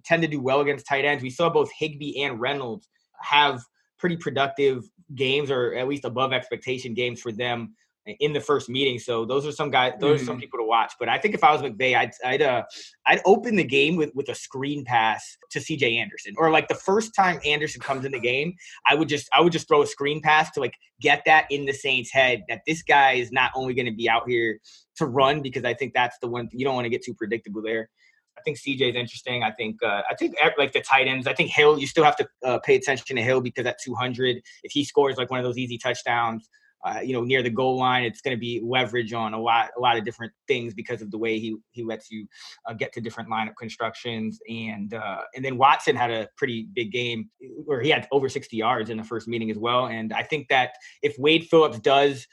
[0.03, 2.87] tend to do well against tight ends, we saw both Higbee and Reynolds
[3.19, 3.61] have
[3.97, 4.83] pretty productive
[5.15, 7.75] games or at least above expectation games for them
[8.19, 8.97] in the first meeting.
[8.97, 10.93] So those are some guys, those are some people to watch.
[10.99, 12.63] But I think if I was McVay, I'd I'd uh,
[13.05, 16.75] I'd open the game with with a screen pass to CJ Anderson, or like the
[16.75, 18.55] first time Anderson comes in the game,
[18.87, 21.65] I would just I would just throw a screen pass to like get that in
[21.65, 24.59] the Saints' head that this guy is not only going to be out here
[25.01, 27.61] to run because I think that's the one you don't want to get too predictable
[27.61, 27.89] there.
[28.37, 29.43] I think CJ is interesting.
[29.43, 31.27] I think uh, I think like the tight ends.
[31.27, 31.77] I think Hill.
[31.77, 35.17] You still have to uh, pay attention to Hill because at 200, if he scores
[35.17, 36.49] like one of those easy touchdowns,
[36.83, 39.69] uh, you know, near the goal line, it's going to be leverage on a lot,
[39.77, 42.25] a lot of different things because of the way he he lets you
[42.67, 44.39] uh, get to different lineup constructions.
[44.49, 47.29] And uh, and then Watson had a pretty big game
[47.65, 49.87] where he had over 60 yards in the first meeting as well.
[49.87, 52.25] And I think that if Wade Phillips does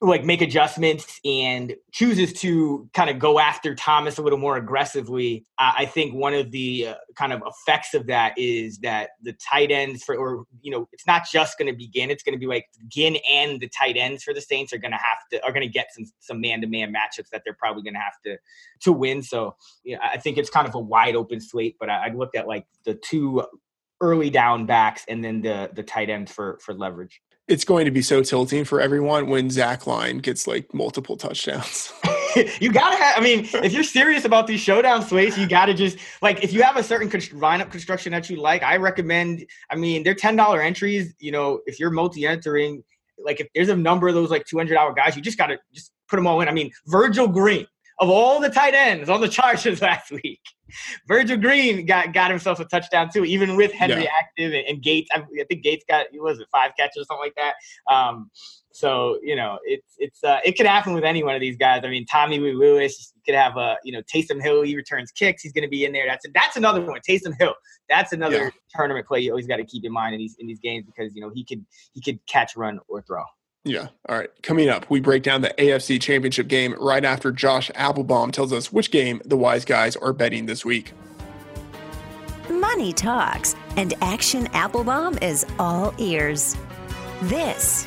[0.00, 5.44] like make adjustments and chooses to kind of go after Thomas a little more aggressively,
[5.58, 9.34] I I think one of the uh, kind of effects of that is that the
[9.34, 12.10] tight ends for, or you know, it's not just going to be Ginn.
[12.10, 14.90] It's going to be like Ginn and the tight ends for the Saints are going
[14.90, 17.54] to have to are going to get some some man to man matchups that they're
[17.54, 18.36] probably going to have to
[18.80, 19.22] to win.
[19.22, 19.54] So
[19.84, 21.76] yeah, I think it's kind of a wide open slate.
[21.78, 23.44] But I, I'd look at like the two
[24.00, 27.20] early down backs and then the the tight ends for for leverage.
[27.46, 31.92] It's going to be so tilting for everyone when Zach Line gets like multiple touchdowns.
[32.60, 33.18] you gotta have.
[33.18, 36.62] I mean, if you're serious about these showdown slates, you gotta just like if you
[36.62, 38.62] have a certain const- lineup construction that you like.
[38.62, 39.44] I recommend.
[39.70, 41.14] I mean, they're ten dollar entries.
[41.18, 42.82] You know, if you're multi entering,
[43.18, 45.58] like if there's a number of those like 200 hour guys, you just got to
[45.72, 46.48] just put them all in.
[46.48, 47.66] I mean, Virgil Green
[47.98, 50.40] of all the tight ends on the Chargers last week,
[51.06, 54.10] Virgil Green got got himself a touchdown too, even with Henry Yeah.
[54.18, 55.08] active and, and Gates.
[55.12, 57.54] I, I think Gates got what was it five catches or something like that.
[57.92, 58.30] Um,
[58.72, 61.82] so you know, it's it's uh, it could happen with any one of these guys.
[61.84, 64.62] I mean, Tommylee Lewis could have a you know Taysom Hill.
[64.62, 65.42] He returns kicks.
[65.42, 66.06] He's going to be in there.
[66.08, 67.00] That's that's another one.
[67.08, 67.54] Taysom Hill.
[67.88, 68.50] That's another Yeah.
[68.74, 71.14] tournament play you always got to keep in mind in these in these games because
[71.14, 73.22] you know he could he could catch, run, or throw.
[73.64, 73.88] Yeah.
[74.08, 74.30] All right.
[74.42, 78.70] Coming up, we break down the AFC Championship game right after Josh Applebaum tells us
[78.70, 80.92] which game the wise guys are betting this week.
[82.50, 86.56] Money talks, and Action Applebaum is all ears.
[87.22, 87.86] This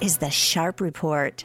[0.00, 1.36] is the Sharp Report.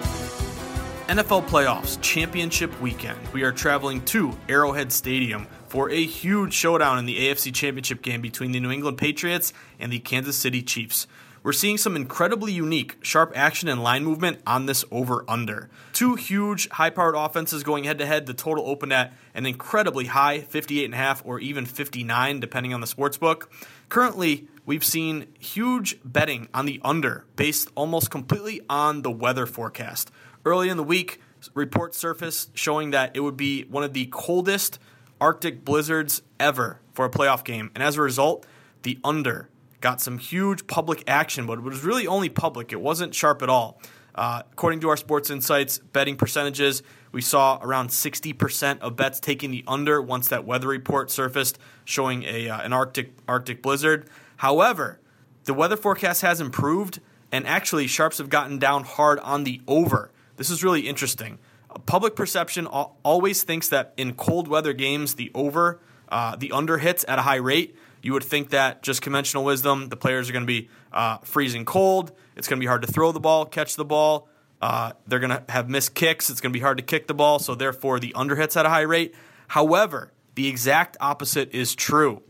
[1.07, 3.19] NFL Playoffs Championship Weekend.
[3.31, 8.21] We are traveling to Arrowhead Stadium for a huge showdown in the AFC Championship game
[8.21, 11.05] between the New England Patriots and the Kansas City Chiefs.
[11.45, 15.69] We're seeing some incredibly unique, sharp action and line movement on this over under.
[15.93, 18.25] Two huge, high powered offenses going head to head.
[18.25, 23.19] The total opened at an incredibly high 58.5 or even 59, depending on the sports
[23.19, 23.51] book.
[23.89, 30.09] Currently, we've seen huge betting on the under based almost completely on the weather forecast.
[30.45, 31.21] Early in the week,
[31.53, 34.79] reports surfaced showing that it would be one of the coldest
[35.21, 37.69] Arctic blizzards ever for a playoff game.
[37.75, 38.47] And as a result,
[38.81, 39.47] the under
[39.85, 42.73] got some huge public action, but it was really only public.
[42.73, 43.79] It wasn't sharp at all.
[44.15, 49.51] Uh, according to our Sports Insights betting percentages, we saw around 60% of bets taking
[49.51, 54.09] the under once that weather report surfaced showing a, uh, an Arctic, Arctic blizzard.
[54.37, 54.99] However,
[55.43, 56.99] the weather forecast has improved,
[57.31, 60.09] and actually, sharps have gotten down hard on the over.
[60.37, 61.37] This is really interesting.
[61.85, 67.05] Public perception always thinks that in cold weather games, the over, uh, the under hits
[67.07, 67.75] at a high rate.
[68.05, 71.65] You would think that just conventional wisdom, the players are going to be uh, freezing
[71.65, 72.11] cold.
[72.35, 74.29] It's going to be hard to throw the ball, catch the ball.
[74.61, 76.29] Uh, they're going to have missed kicks.
[76.29, 77.39] It's going to be hard to kick the ball.
[77.39, 79.15] So, therefore, the under hits at a high rate.
[79.47, 82.21] However, the exact opposite is true.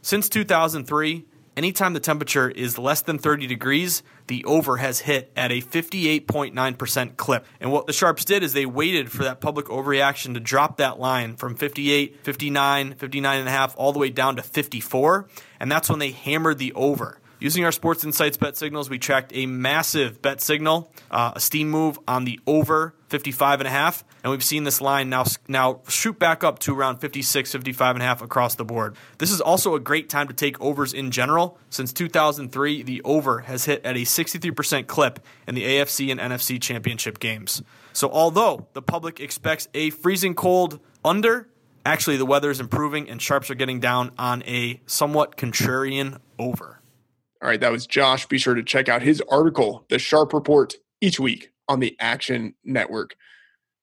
[0.00, 1.24] Since 2003,
[1.56, 7.16] anytime the temperature is less than 30 degrees, the over has hit at a 58.9%
[7.16, 7.46] clip.
[7.60, 10.98] And what the Sharps did is they waited for that public overreaction to drop that
[10.98, 15.28] line from 58, 59, 59 and a half, all the way down to 54.
[15.60, 17.20] And that's when they hammered the over.
[17.38, 21.68] Using our Sports Insights bet signals, we tracked a massive bet signal, uh, a steam
[21.68, 25.82] move on the over 55 and a half, and we've seen this line now now
[25.86, 28.96] shoot back up to around 56, 55 and a half across the board.
[29.18, 31.60] This is also a great time to take overs in general.
[31.70, 36.60] Since 2003, the over has hit at a 63% clip in the AFC and NFC
[36.60, 37.62] championship games.
[37.92, 41.48] So although the public expects a freezing cold under,
[41.84, 46.80] actually the weather is improving and sharps are getting down on a somewhat contrarian over.
[47.40, 48.26] All right, that was Josh.
[48.26, 52.54] Be sure to check out his article, The Sharp Report, each week on the Action
[52.64, 53.14] Network.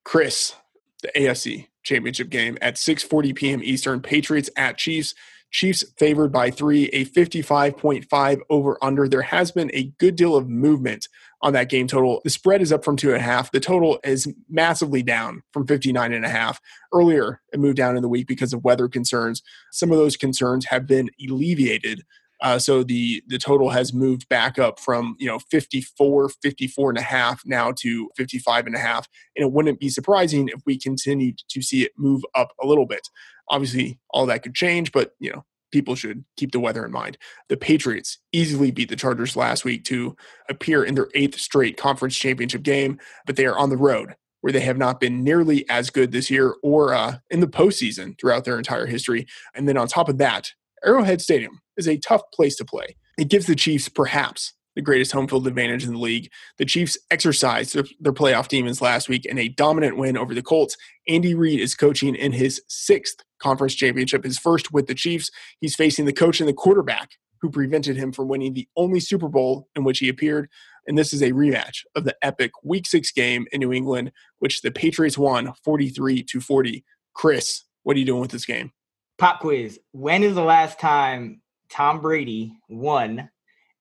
[0.04, 0.56] Chris,
[1.02, 3.62] the AFC Championship game at 6:40 p.m.
[3.64, 5.14] Eastern, Patriots at Chiefs.
[5.52, 9.08] Chiefs favored by 3, a 55.5 over under.
[9.08, 11.08] There has been a good deal of movement
[11.44, 12.22] on that game total.
[12.24, 13.52] The spread is up from two and a half.
[13.52, 16.60] The total is massively down from 59 and a half.
[16.92, 19.44] Earlier, it moved down in the week because of weather concerns.
[19.72, 22.02] Some of those concerns have been alleviated
[22.44, 26.98] uh, so the the total has moved back up from you know 54, 54 and
[26.98, 29.08] a half now to 55 and a half.
[29.36, 32.86] And it wouldn't be surprising if we continued to see it move up a little
[32.86, 33.08] bit.
[33.50, 37.18] Obviously, all that could change, but you know people should keep the weather in mind.
[37.50, 40.16] The Patriots easily beat the Chargers last week to
[40.50, 44.54] appear in their eighth straight conference championship game, but they are on the road where
[44.54, 48.44] they have not been nearly as good this year or uh, in the postseason throughout
[48.44, 49.26] their entire history.
[49.56, 50.52] And then on top of that,
[50.84, 52.96] Arrowhead Stadium is a tough place to play.
[53.18, 56.32] It gives the Chiefs perhaps the greatest home field advantage in the league.
[56.58, 60.42] The Chiefs exercised their, their playoff demons last week in a dominant win over the
[60.42, 60.76] Colts.
[61.08, 65.30] Andy Reid is coaching in his sixth conference championship, his first with the Chiefs.
[65.60, 69.28] He's facing the coach and the quarterback who prevented him from winning the only Super
[69.28, 70.50] Bowl in which he appeared.
[70.88, 74.62] And this is a rematch of the epic Week Six game in New England, which
[74.62, 76.84] the Patriots won 43 to 40.
[77.14, 78.72] Chris, what are you doing with this game?
[79.18, 79.80] Pop quiz.
[79.92, 81.42] When is the last time
[81.74, 83.30] Tom Brady won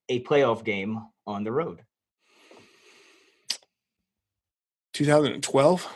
[0.09, 1.83] a playoff game on the road?
[4.95, 5.87] 2012?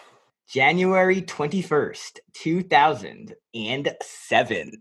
[0.47, 4.73] January 21st, 2007.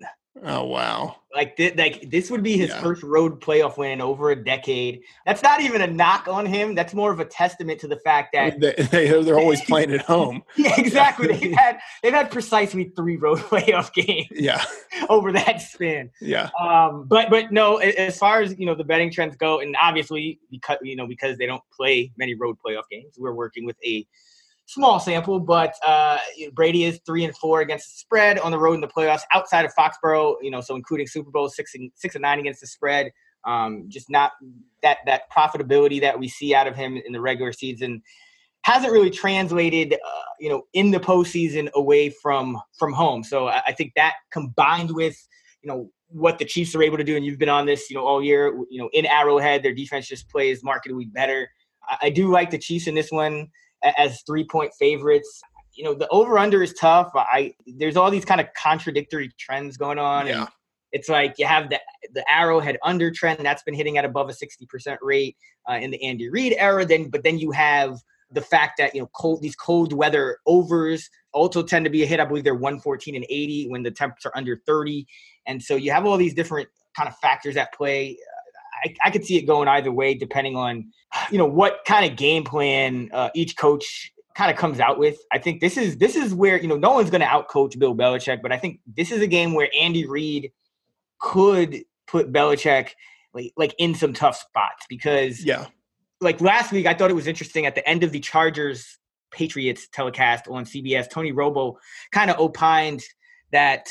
[0.43, 1.15] Oh wow!
[1.33, 2.81] Like this, like this would be his Yeah.
[2.81, 5.01] first road playoff win in over a decade.
[5.25, 6.75] That's not even a knock on him.
[6.75, 10.01] That's more of a testament to the fact that They, they, they're always playing at
[10.01, 10.43] home.
[10.57, 11.27] yeah, exactly.
[11.27, 14.61] They've had they've had precisely three road playoff games Yeah,
[15.09, 16.11] over that span.
[16.19, 19.73] yeah, Um, but but no, as far as you know, the betting trends go, and
[19.81, 23.77] obviously because you know because they don't play many road playoff games, we're working with
[23.85, 24.05] a
[24.65, 25.39] small sample.
[25.39, 26.17] But uh,
[26.53, 29.65] Brady is three and four against the spread on the road in the playoffs outside
[29.65, 30.35] of Foxborough.
[30.41, 33.11] You know, so including Super Bowl six and six and nine against the spread.
[33.45, 34.31] Um, just not
[34.81, 38.01] that that profitability that we see out of him in the regular season
[38.63, 43.23] hasn't really translated, uh, you know, in the postseason away from from home.
[43.23, 45.15] So I, I think that combined with
[45.61, 47.95] you know what the Chiefs are able to do, and you've been on this, you
[47.95, 48.55] know, all year.
[48.69, 51.47] You know, in Arrowhead, their defense just plays markedly better.
[51.87, 53.49] I, I do like the Chiefs in this one
[53.83, 55.41] as three point favorites.
[55.73, 57.11] You know, the over under is tough.
[57.15, 60.27] I there's all these kind of contradictory trends going on.
[60.27, 60.47] yeah.
[60.91, 61.79] It's like you have the
[62.13, 65.35] the Arrowhead under trend that's been hitting at above a sixty percent rate
[65.69, 66.85] uh, in the Andy Reid era.
[66.85, 67.99] Then, but then you have
[68.31, 72.05] the fact that you know cold these cold weather overs also tend to be a
[72.05, 72.21] hit.
[72.21, 75.05] I believe they're 114 and 80 when the temps are under 30,
[75.45, 78.17] and so you have all these different kind of factors at play.
[78.83, 80.91] I, I could see it going either way depending on
[81.31, 85.17] you know what kind of game plan uh, each coach kind of comes out with.
[85.31, 87.95] I think this is this is where you know no one's going to outcoach Bill
[87.95, 90.51] Belichick, but I think this is a game where Andy Reid
[91.19, 92.89] could put Belichick
[93.33, 95.67] like like in some tough spots because Yeah,
[96.21, 98.97] like last week, I thought it was interesting at the end of the Chargers
[99.31, 101.09] Patriots telecast on CBS.
[101.09, 101.75] Tony Romo
[102.11, 103.03] kind of opined
[103.51, 103.87] that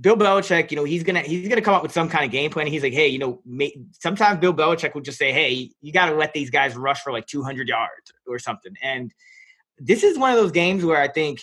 [0.00, 2.50] Bill Belichick, you know, he's gonna he's gonna come up with some kind of game
[2.50, 2.66] plan.
[2.66, 6.06] He's like, hey, you know, may, sometimes Bill Belichick will just say, hey, you got
[6.06, 8.74] to let these guys rush for like 200 yards or something.
[8.82, 9.12] And
[9.78, 11.40] this is one of those games where I think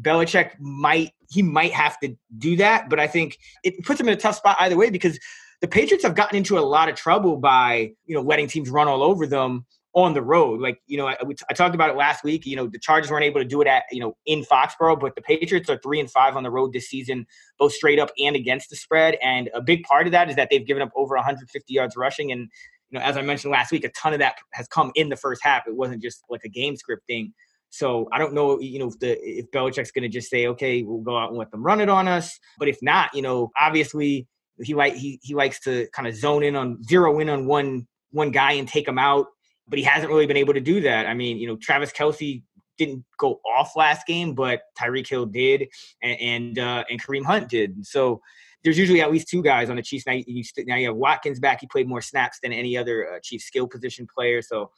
[0.00, 4.14] Belichick might he might have to do that, but I think it puts him in
[4.14, 5.18] a tough spot either way because
[5.60, 8.86] the Patriots have gotten into a lot of trouble by you know letting teams run
[8.86, 10.60] all over them on the road.
[10.60, 11.16] Like you know, I,
[11.54, 12.46] talked about it last week.
[12.46, 15.14] You know, the Chargers weren't able to do it at you know in Foxborough, but
[15.14, 17.26] the Patriots are three and five on the road this season,
[17.58, 19.16] both straight up and against the spread.
[19.22, 22.32] And a big part of that is that they've given up over 150 yards rushing.
[22.32, 22.48] And
[22.90, 25.16] you know, as I mentioned last week, a ton of that has come in the
[25.16, 25.66] first half.
[25.66, 27.32] It wasn't just like a game script thing.
[27.70, 30.82] So I don't know, you know, if the if Belichick's going to just say, okay,
[30.82, 32.38] we'll go out and let them run it on us.
[32.58, 34.28] But if not, you know, obviously
[34.62, 37.86] he like he he likes to kind of zone in on zero in on one
[38.10, 39.26] one guy and take him out.
[39.72, 41.06] But he hasn't really been able to do that.
[41.06, 42.42] I mean, you know, Travis Kelce
[42.76, 45.66] didn't go off last game, but Tyreek Hill did,
[46.02, 47.86] and and, uh, and Kareem Hunt did.
[47.86, 48.20] So
[48.62, 50.06] there's usually at least two guys on the Chiefs.
[50.06, 51.62] Now you, now you have Watkins back.
[51.62, 54.42] He played more snaps than any other uh, Chiefs skill position player.
[54.42, 54.70] So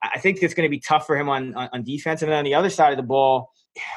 [0.00, 2.22] I think it's going to be tough for him on, on on defense.
[2.22, 3.50] And then on the other side of the ball,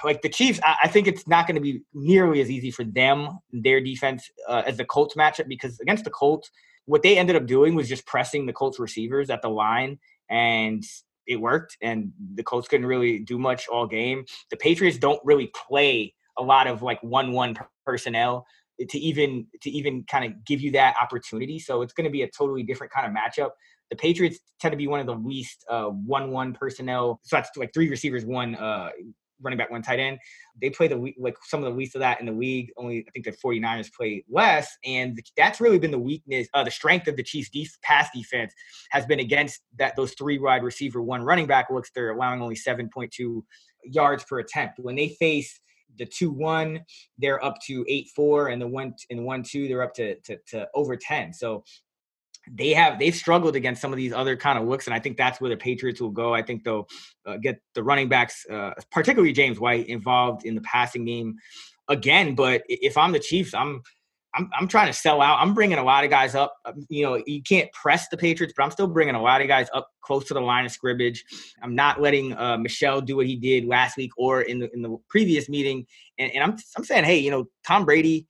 [0.04, 2.84] like the Chiefs, I, I think it's not going to be nearly as easy for
[2.84, 6.50] them their defense uh, as the Colts matchup because against the Colts,
[6.86, 10.84] what they ended up doing was just pressing the Colts receivers at the line, and
[11.28, 11.78] it worked.
[11.82, 14.26] And the Colts couldn't really do much all game.
[14.50, 18.46] The Patriots don't really play a lot of like one-one personnel
[18.90, 21.60] to even to even kind of give you that opportunity.
[21.60, 23.52] So it's going to be a totally different kind of matchup.
[23.90, 27.20] The Patriots tend to be one of the least uh, one-one personnel.
[27.24, 28.90] So that's like three receivers, one uh,
[29.42, 30.20] running back, one tight end.
[30.62, 32.72] They play the like some of the least of that in the league.
[32.78, 36.72] Only I think the 49ers play less, and that's really been the weakness, uh, the
[36.72, 38.54] strength of the Chiefs' def- pass defense
[38.92, 41.92] has been against that those three wide receiver, one running back looks.
[41.94, 43.42] They're allowing only 7.2
[43.84, 44.80] yards per attempt.
[44.80, 45.60] When they face
[45.98, 46.82] the two one,
[47.18, 50.16] they're up to eight four, and the one in the one two, they're up to,
[50.22, 51.34] to to over ten.
[51.34, 51.64] So
[52.54, 55.18] they have they've struggled against some of these other kind of looks, and I think
[55.18, 56.34] that's where the Patriots will go.
[56.34, 56.88] I think they'll
[57.26, 61.36] uh, get the running backs, uh, particularly James White, involved in the passing game
[61.88, 62.36] again.
[62.36, 63.84] But if I'm the Chiefs, I'm
[64.36, 65.40] I'm, I'm trying to sell out.
[65.40, 66.56] I'm bringing a lot of guys up.
[66.66, 69.48] Um, You know, you can't press the Patriots, but I'm still bringing a lot of
[69.48, 71.24] guys up close to the line of scrimmage.
[71.64, 74.82] I'm not letting uh, Michel do what he did last week or in the in
[74.82, 75.86] the previous meeting.
[76.18, 78.28] And, and I'm I'm saying, hey, you know, Tom Brady,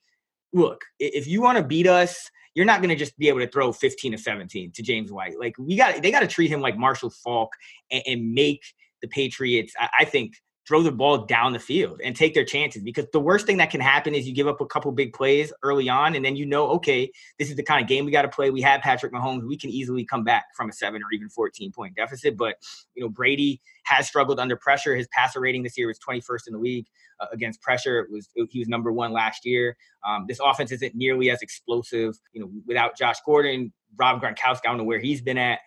[0.54, 3.48] look, if you want to beat us, you're not going to just be able to
[3.48, 5.40] throw 15 to 17 to James White.
[5.40, 7.54] Like we got, they got to treat him like Marshall Faulk
[7.92, 8.64] and, and make
[9.02, 9.74] the Patriots.
[9.80, 10.34] I, I think
[10.70, 13.72] throw the ball down the field and take their chances because the worst thing that
[13.72, 16.46] can happen is you give up a couple big plays early on and then you
[16.46, 18.52] know okay this is the kind of game we got to play.
[18.52, 19.48] We have patrick mahomes.
[19.48, 22.58] We can easily come back from a 7 or even 14 point deficit but
[22.94, 24.96] you know brady has struggled under pressure.
[24.96, 26.86] His passer rating this year was 21st in the league
[27.20, 28.02] uh, against pressure.
[28.02, 29.76] It was he was number one last year.
[30.08, 34.70] Um, this offense isn't nearly as explosive you know without josh gordon rob gronkowski i
[34.70, 35.60] don't know where he's been at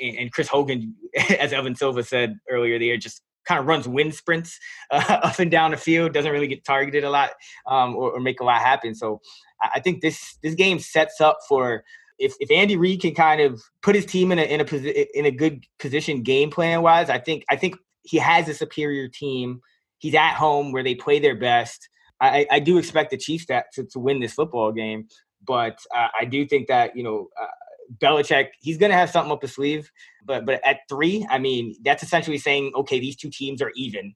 [0.00, 0.94] and, chris hogan
[1.38, 4.58] as evan silva said earlier they are just kind of runs wind sprints
[4.92, 7.30] uh, up and down the field, doesn't really get targeted a lot
[7.66, 8.94] um, or, or, make a lot happen.
[8.94, 9.20] So
[9.60, 11.82] I think this this game sets up for
[12.18, 15.06] if, if Andy Reid can kind of put his team in a in a posi-
[15.12, 19.08] in a good position game plan wise, I think I think he has a superior
[19.08, 19.60] team.
[19.98, 21.88] He's at home where they play their best.
[22.22, 25.08] I, I do expect the Chiefs to, to, to win this football game,
[25.42, 27.46] but uh, I do think that you know uh,
[28.02, 29.90] Belichick he's going to have something up his sleeve.
[30.24, 34.14] But but at three, I mean that's essentially saying okay, these two teams are even.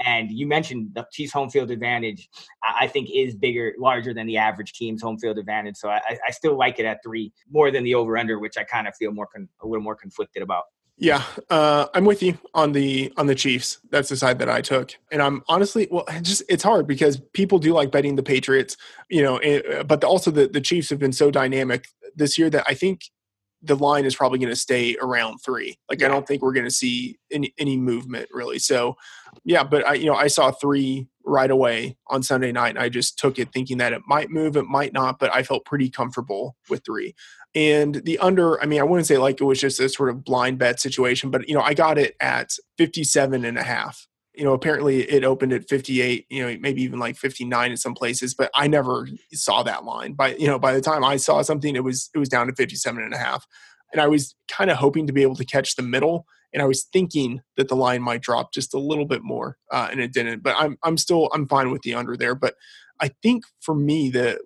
[0.00, 2.28] And you mentioned the Chiefs' home field advantage,
[2.62, 5.76] I think, is bigger, larger than the average team's home field advantage.
[5.76, 8.62] So I, I still like it at three more than the over under, which I
[8.62, 10.64] kind of feel more con- a little more conflicted about.
[11.00, 13.78] Yeah, uh, I'm with you on the on the Chiefs.
[13.90, 16.04] That's the side that I took, and I'm honestly well.
[16.22, 18.76] Just it's hard because people do like betting the Patriots,
[19.08, 22.64] you know, and, but also the the Chiefs have been so dynamic this year that
[22.66, 23.02] I think
[23.62, 25.78] the line is probably going to stay around three.
[25.88, 26.06] Like yeah.
[26.06, 28.58] I don't think we're going to see any any movement really.
[28.58, 28.96] So
[29.44, 32.70] yeah, but I you know I saw three right away on Sunday night.
[32.70, 35.42] And I just took it thinking that it might move, it might not, but I
[35.42, 37.14] felt pretty comfortable with three.
[37.54, 40.24] And the under, I mean, I wouldn't say like it was just a sort of
[40.24, 44.07] blind bet situation, but you know, I got it at 57 and a half.
[44.38, 47.94] You know, apparently it opened at 58, you know, maybe even like 59 in some
[47.94, 50.14] places, but I never saw that line.
[50.14, 52.54] By you know, by the time I saw something, it was it was down to
[52.54, 53.46] 57 and a half.
[53.92, 56.66] And I was kind of hoping to be able to catch the middle and I
[56.66, 60.12] was thinking that the line might drop just a little bit more, uh, and it
[60.12, 60.42] didn't.
[60.42, 62.34] But I'm I'm still I'm fine with the under there.
[62.34, 62.54] But
[63.00, 64.40] I think for me that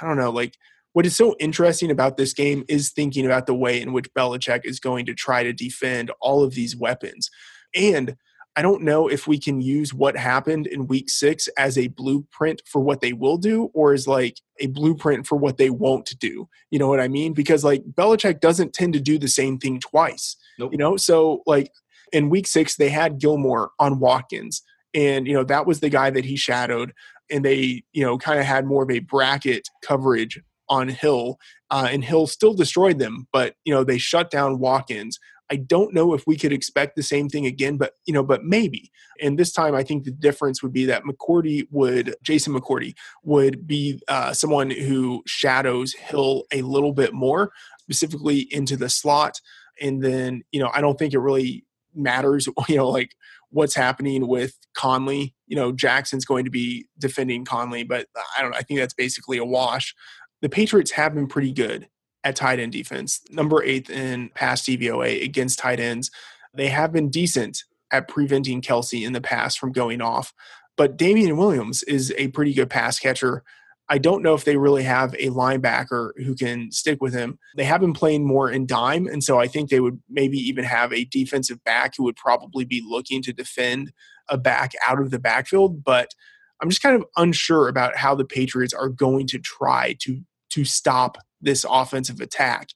[0.00, 0.56] I don't know, like
[0.92, 4.60] what is so interesting about this game is thinking about the way in which Belichick
[4.64, 7.30] is going to try to defend all of these weapons.
[7.74, 8.16] And
[8.58, 12.60] I don't know if we can use what happened in week six as a blueprint
[12.66, 16.48] for what they will do or as like a blueprint for what they won't do.
[16.72, 17.34] You know what I mean?
[17.34, 20.36] Because like Belichick doesn't tend to do the same thing twice.
[20.58, 20.72] Nope.
[20.72, 21.70] You know, so like
[22.12, 24.64] in week six, they had Gilmore on Watkins.
[24.92, 26.92] And, you know, that was the guy that he shadowed.
[27.30, 31.38] And they, you know, kind of had more of a bracket coverage on Hill,
[31.70, 33.26] uh, and Hill still destroyed them.
[33.32, 35.18] But you know they shut down Watkins.
[35.50, 38.44] I don't know if we could expect the same thing again, but you know, but
[38.44, 38.90] maybe.
[39.20, 42.94] And this time, I think the difference would be that McCourty would, Jason McCourty
[43.24, 49.40] would be uh, someone who shadows Hill a little bit more, specifically into the slot.
[49.80, 53.14] And then, you know, I don't think it really matters, you know, like
[53.50, 55.34] what's happening with Conley.
[55.46, 58.54] You know, Jackson's going to be defending Conley, but I don't.
[58.54, 59.94] I think that's basically a wash
[60.40, 61.88] the Patriots have been pretty good
[62.28, 66.10] at tight end defense, number eighth in pass DVOA against tight ends.
[66.54, 70.34] They have been decent at preventing Kelce in the past from going off.
[70.76, 73.42] But Damien Williams is a pretty good pass catcher.
[73.88, 77.38] I don't know if they really have a linebacker who can stick with him.
[77.56, 80.64] They have been playing more in dime, and so I think they would maybe even
[80.64, 83.92] have a defensive back who would probably be looking to defend
[84.28, 85.82] a back out of the backfield.
[85.82, 86.12] But
[86.60, 90.20] I'm just kind of unsure about how the Patriots are going to try to
[90.50, 92.70] to stop this offensive attack.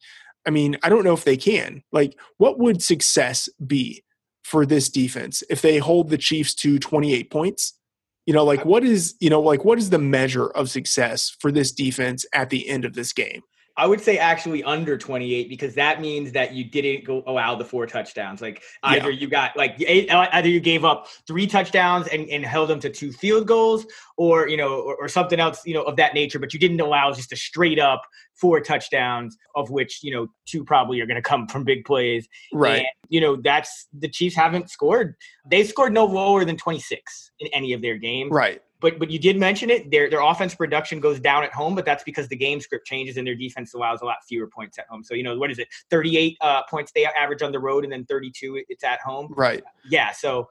[0.46, 1.82] I mean, I don't know if they can.
[1.92, 4.02] Like, what would success be
[4.42, 7.78] for this defense if they hold the Chiefs to 28 points?
[8.26, 11.50] You know, like what is, you know, like what is the measure of success for
[11.50, 13.42] this defense at the end of this game?
[13.76, 17.64] I would say actually under 28 because that means that you didn't go allow the
[17.64, 18.42] four touchdowns.
[18.42, 19.20] Like either yeah.
[19.20, 23.12] you got like either you gave up three touchdowns and, and held them to two
[23.12, 26.38] field goals, or you know, or, or, something else, you know, of that nature.
[26.38, 28.02] But you didn't allow just a straight up
[28.34, 32.28] four touchdowns, of which you know two probably are going to come from big plays.
[32.52, 32.78] Right.
[32.78, 35.14] And, you know, that's the Chiefs haven't scored.
[35.48, 38.32] They scored no lower than 26 in any of their games.
[38.32, 39.90] Right but but you did mention it.
[39.90, 43.16] Their their offense production goes down at home, but that's because the game script changes
[43.16, 45.02] and their defense allows a lot fewer points at home.
[45.02, 45.68] So you know what is it?
[45.88, 49.00] Thirty eight uh, points they average on the road, and then thirty two it's at
[49.00, 49.32] home.
[49.34, 49.62] Right.
[49.88, 50.10] Yeah.
[50.10, 50.50] So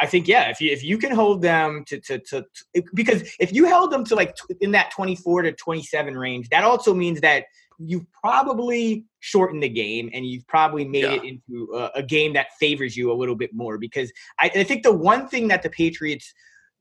[0.00, 3.34] I think yeah, if you if you can hold them to to to, to because
[3.40, 6.48] if you held them to like t- in that twenty four to twenty seven range,
[6.50, 7.46] that also means that
[7.86, 11.12] you've probably shortened the game and you've probably made yeah.
[11.12, 14.64] it into a, a, game that favors you a little bit more because I, I
[14.64, 16.32] think the one thing that the Patriots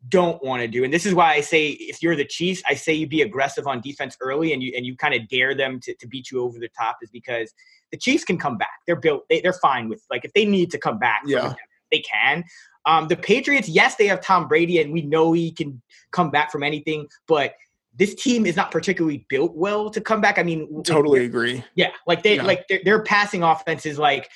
[0.10, 0.84] don't want to do.
[0.84, 3.68] And this is why I say if you're the Chiefs, I say you be aggressive
[3.68, 6.41] on defense early and you and you kind of dare them to, to beat you
[6.41, 7.54] over the top is because
[7.91, 8.80] the Chiefs can come back.
[8.88, 11.54] They're built, they, are fine with like if they need to come back, yeah.
[11.91, 12.43] they can.
[12.88, 15.82] Um, the Patriots, yes, they have Tom Brady and we know he can
[16.12, 17.54] come back from anything, but
[17.95, 20.39] this team is not particularly built well to come back.
[20.39, 21.63] I mean, totally agree.
[21.75, 22.43] Yeah, like they yeah.
[22.43, 24.29] like their, their passing offense is like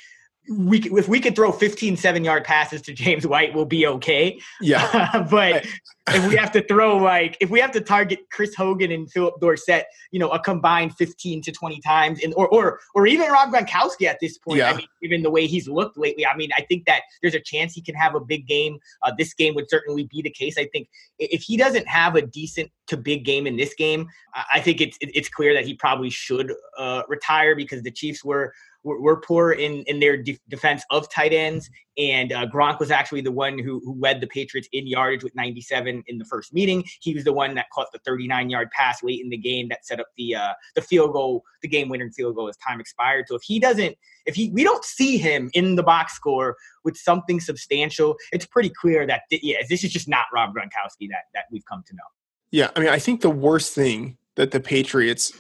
[0.49, 4.39] we if we could throw 15 seven yard passes to James White, we'll be okay.
[4.61, 5.25] Yeah.
[5.31, 5.65] but
[6.07, 9.39] if we have to throw like if we have to target Chris Hogan and Philip
[9.41, 13.51] Dorsett, you know, a combined 15 to 20 times, and or or or even Rob
[13.51, 14.59] Gronkowski at this point.
[14.59, 14.71] Yeah.
[14.71, 17.39] I mean, given the way he's looked lately, I mean, I think that there's a
[17.39, 18.77] chance he can have a big game.
[19.01, 20.57] Uh, this game would certainly be the case.
[20.57, 24.07] I think if he doesn't have a decent to big game in this game,
[24.53, 28.53] I think it's it's clear that he probably should uh, retire because the Chiefs were
[28.85, 32.91] were, were poor in in their de- defense of tight ends, and uh, Gronk was
[32.91, 36.53] actually the one who who led the Patriots in yardage with 97 in the first
[36.53, 36.85] meeting.
[37.01, 39.85] He was the one that caught the 39 yard pass late in the game that
[39.85, 43.25] set up the uh, the field goal, the game winning field goal as time expired.
[43.27, 46.95] So if he doesn't, if he we don't see him in the box score with
[46.95, 51.25] something substantial, it's pretty clear that th- yeah, this is just not Rob Gronkowski that
[51.33, 52.03] that we've come to know.
[52.51, 55.33] Yeah, I mean, I think the worst thing that the Patriots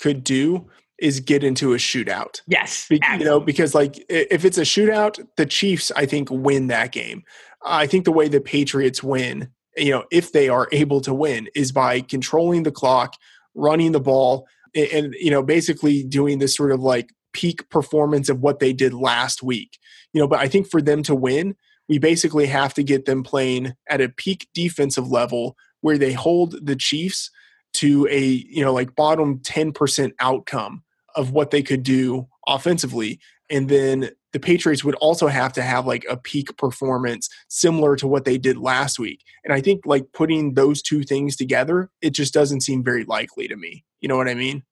[0.00, 0.68] could do
[0.98, 2.40] is get into a shootout.
[2.46, 6.68] Yes, Be- you know, because like if it's a shootout, the Chiefs I think win
[6.68, 7.24] that game.
[7.64, 11.48] I think the way the Patriots win, you know, if they are able to win,
[11.54, 13.14] is by controlling the clock,
[13.54, 18.28] running the ball, and, and you know, basically doing this sort of like peak performance
[18.28, 19.78] of what they did last week.
[20.12, 21.56] You know, but I think for them to win,
[21.88, 26.66] we basically have to get them playing at a peak defensive level where they hold
[26.66, 27.30] the Chiefs
[27.74, 30.82] to a you know like bottom 10% outcome
[31.16, 33.18] of what they could do offensively.
[33.50, 38.06] And then the patriots would also have to have like a peak performance similar to
[38.06, 39.24] what they did last week.
[39.44, 43.48] And i think like putting those two things together it just doesn't seem very likely
[43.48, 43.84] to me.
[44.00, 44.62] You know what i mean?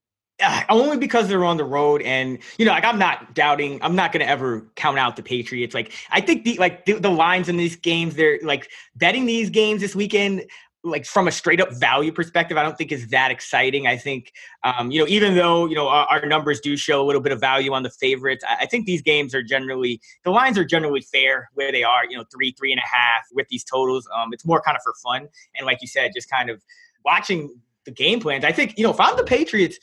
[0.69, 4.13] Only because they're on the road and you know like i'm not doubting i'm not
[4.13, 5.75] going to ever count out the patriots.
[5.75, 9.49] Like i think the like the, the lines in these games they're like betting these
[9.49, 10.45] games this weekend
[10.85, 13.87] like from a straight up value perspective, I don't think is that exciting.
[13.87, 14.33] I think,
[14.63, 17.33] um, you know, even though you know our, our, numbers do show a little bit
[17.33, 20.65] of value on the favorites, I, I, think these games are generally the lines are
[20.65, 22.05] generally fair where they are.
[22.05, 24.07] You know, three, three and a half with these totals.
[24.15, 26.63] Um, it's more kind of for fun and, like you said, just kind of
[27.05, 27.51] watching
[27.87, 28.45] the game plans.
[28.45, 29.79] I think you know if I'm the Patriots,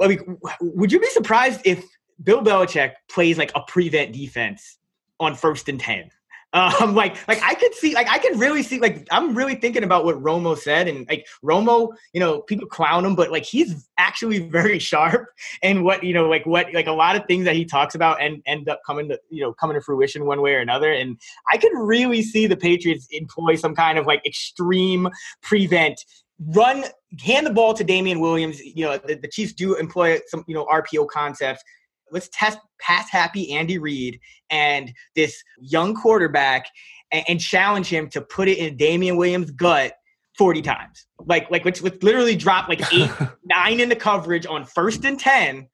[0.00, 0.26] like,
[0.60, 1.84] would you be surprised if
[2.22, 4.78] Bill Belichick plays like a prevent defense
[5.20, 6.10] on first and ten?
[6.52, 9.84] Um, like, like I could see, like I can really see, like I'm really thinking
[9.84, 13.88] about what Romo said, and like Romo, you know, people clown him, but like he's
[13.98, 15.28] actually very sharp,
[15.62, 18.20] and what you know, like what, like a lot of things that he talks about
[18.20, 21.18] and end up coming to, you know, coming to fruition one way or another, and
[21.52, 25.08] I could really see the Patriots employ some kind of like extreme
[25.42, 26.04] prevent
[26.38, 26.84] run
[27.20, 28.60] hand the ball to Damien Williams.
[28.60, 31.62] You know, the, the Chiefs do employ some, you know, RPO concepts
[32.10, 36.66] let's test pass happy Andy Reid and this young quarterback
[37.12, 39.94] and, and, challenge him to put it in Damien Williams' gut
[40.38, 41.06] 40 times.
[41.24, 43.10] Like, like let's, let's literally drop like eight,
[43.44, 45.68] nine in the coverage on first and 10.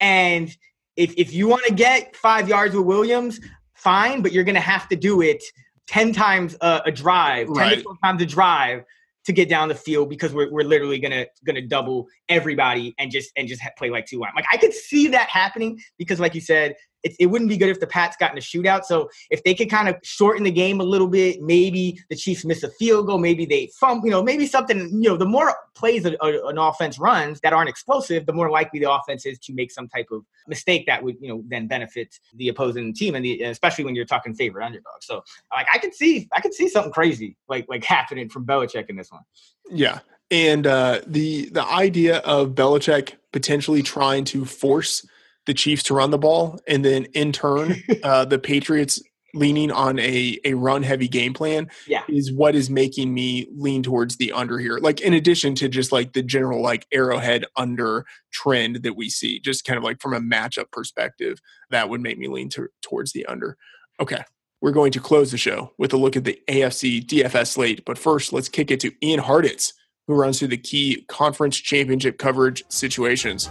[0.00, 0.50] And
[0.96, 3.40] if, if you want to get five yards with Williams,
[3.74, 5.42] fine, but you're going to have to do it
[5.86, 7.76] 10 times a, a drive, 10 right.
[7.76, 8.84] to 12 times a drive
[9.26, 13.30] to get down the field because we're, we're literally gonna gonna double everybody and just
[13.36, 14.32] and just play like two line.
[14.34, 17.68] Like I could see that happening because, like you said, it, it wouldn't be good
[17.68, 18.84] if the Pats got in a shootout.
[18.84, 22.44] So if they could kind of shorten the game a little bit, maybe the Chiefs
[22.44, 24.78] miss a field goal, maybe they fumble, you know, maybe something.
[25.02, 28.50] You know, the more plays a, a, an offense runs that aren't explosive, the more
[28.50, 31.66] likely the offense is to make some type of mistake that would you know then
[31.66, 35.00] benefit the opposing team and the especially when you're talking favorite underdog.
[35.00, 35.22] So
[35.52, 38.96] like I could see I could see something crazy like like happening from Belichick in
[38.96, 39.22] this one.
[39.70, 40.00] Yeah.
[40.30, 45.06] And uh, the the idea of Belichick potentially trying to force
[45.50, 47.74] the Chiefs to run the ball, and then in turn,
[48.04, 49.02] uh, the Patriots
[49.34, 52.02] leaning on a a run heavy game plan yeah.
[52.08, 54.78] is what is making me lean towards the under here.
[54.78, 59.40] Like in addition to just like the general like arrowhead under trend that we see,
[59.40, 61.40] just kind of like from a matchup perspective,
[61.70, 63.56] that would make me lean to, towards the under.
[63.98, 64.22] Okay.
[64.60, 67.84] We're going to close the show with a look at the AFC DFS slate.
[67.84, 69.72] But first, let's kick it to Ian Hartitz,
[70.06, 73.48] who runs through the key conference championship coverage situations.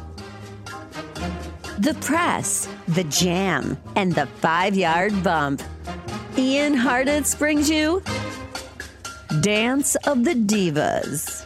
[1.79, 5.63] The press, the jam, and the five yard bump.
[6.37, 8.03] Ian Hartitz brings you
[9.39, 11.45] Dance of the Divas.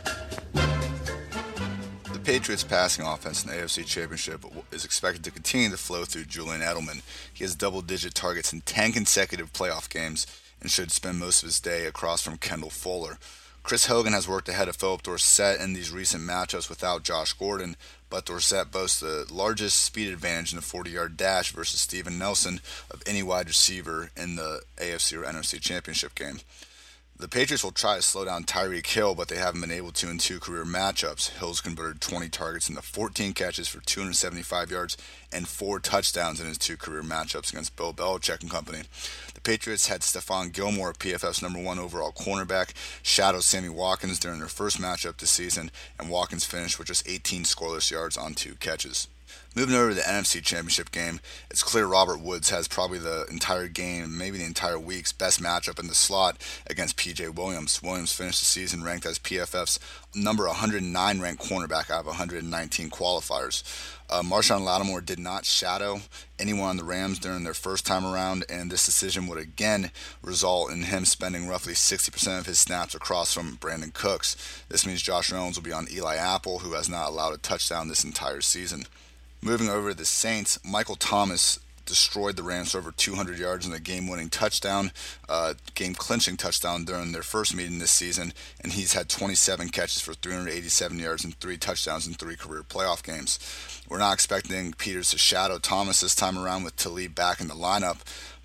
[2.11, 6.25] The Patriots' passing offense in the AFC Championship is expected to continue to flow through
[6.25, 7.03] Julian Edelman.
[7.31, 10.25] He has double digit targets in 10 consecutive playoff games
[10.59, 13.19] and should spend most of his day across from Kendall Fuller.
[13.63, 17.77] Chris Hogan has worked ahead of Phillip Dorsett in these recent matchups without Josh Gordon,
[18.09, 22.59] but Dorsett boasts the largest speed advantage in the 40 yard dash versus Steven Nelson
[22.91, 26.41] of any wide receiver in the AFC or NFC championship game.
[27.15, 30.09] The Patriots will try to slow down Tyreek Hill, but they haven't been able to
[30.09, 31.29] in two career matchups.
[31.29, 34.97] Hill's converted 20 targets into 14 catches for 275 yards
[35.31, 38.81] and four touchdowns in his two career matchups against Bill Belichick and company.
[39.35, 44.47] The Patriots had Stephon Gilmore, PFF's number one overall cornerback, shadow Sammy Watkins during their
[44.47, 49.07] first matchup this season, and Watkins finished with just 18 scoreless yards on two catches.
[49.55, 51.19] Moving over to the NFC Championship game,
[51.51, 55.79] it's clear Robert Woods has probably the entire game, maybe the entire week's best matchup
[55.79, 57.79] in the slot against PJ Williams.
[57.83, 59.79] Williams finished the season ranked as PFF's
[60.15, 63.61] number 109 ranked cornerback out of 119 qualifiers.
[64.09, 66.01] Uh, Marshon Lattimore did not shadow
[66.39, 69.91] anyone on the Rams during their first time around, and this decision would again
[70.23, 74.35] result in him spending roughly 60% of his snaps across from Brandin Cooks.
[74.67, 77.87] This means Josh Reynolds will be on Eli Apple, who has not allowed a touchdown
[77.87, 78.87] this entire season.
[79.43, 83.73] Moving over to the Saints, Michael Thomas destroyed the Rams for over 200 yards in
[83.73, 84.93] a game-winning touchdown,
[85.27, 88.31] uh, game-clinching touchdown during their first meeting this season,
[88.61, 93.03] and he's had 27 catches for 387 yards and three touchdowns in three career playoff
[93.03, 93.37] games.
[93.89, 97.53] We're not expecting Peters to shadow Thomas this time around with Talib back in the
[97.53, 97.97] lineup,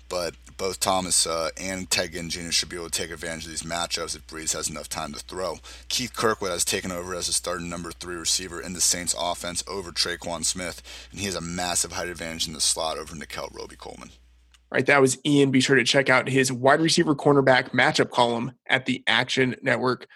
[0.09, 2.51] but both Thomas uh, and Ted Ginn Jr.
[2.51, 5.19] should be able to take advantage of these matchups if Brees has enough time to
[5.19, 5.57] throw.
[5.87, 9.63] Keith Kirkwood has taken over as a starting number three receiver in the Saints offense
[9.67, 13.49] over Tre'Quan Smith, and he has a massive height advantage in the slot over Nickell
[13.53, 14.09] Robey-Coleman.
[14.69, 15.49] Right, that was Ian.
[15.49, 20.07] Be sure to check out his wide receiver cornerback matchup column at the Action Network.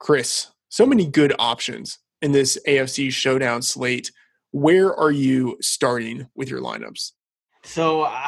[0.00, 4.10] Chris, so many good options in this AFC showdown slate.
[4.50, 7.12] Where are you starting with your lineups?
[7.66, 8.10] So uh,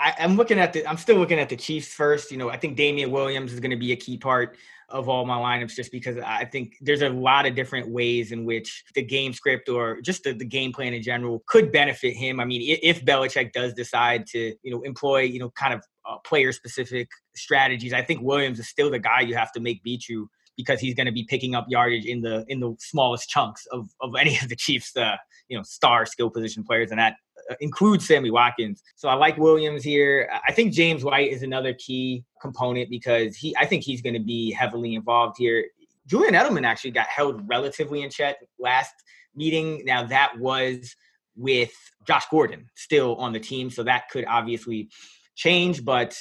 [0.00, 0.86] I, am looking at the.
[0.86, 2.30] I'm still looking at the Chiefs first.
[2.30, 4.56] You know, I think Damien Williams is going to be a key part
[4.88, 8.46] of all my lineups, just because I think there's a lot of different ways in
[8.46, 12.40] which the game script or just the, the game plan in general could benefit him.
[12.40, 16.16] I mean, if, Belichick does decide to, you know, employ, you know, kind of uh,
[16.24, 20.08] player specific strategies, I think Williams is still the guy you have to make beat
[20.08, 23.66] you because he's going to be picking up yardage in the in the smallest chunks
[23.66, 25.16] of of any of the Chiefs, uh,
[25.48, 27.16] you know, star skill position players, and that
[27.60, 28.82] includes Sammy Watkins.
[28.96, 30.30] So I like Williams here.
[30.46, 34.20] I think James White is another key component because he I think he's going to
[34.20, 35.64] be heavily involved here.
[36.06, 38.92] Julian Edelman actually got held relatively in check last
[39.34, 39.82] meeting.
[39.84, 40.94] Now that was
[41.36, 41.72] with
[42.06, 44.88] Josh Gordon still on the team, so that could obviously
[45.36, 45.84] change.
[45.84, 46.18] But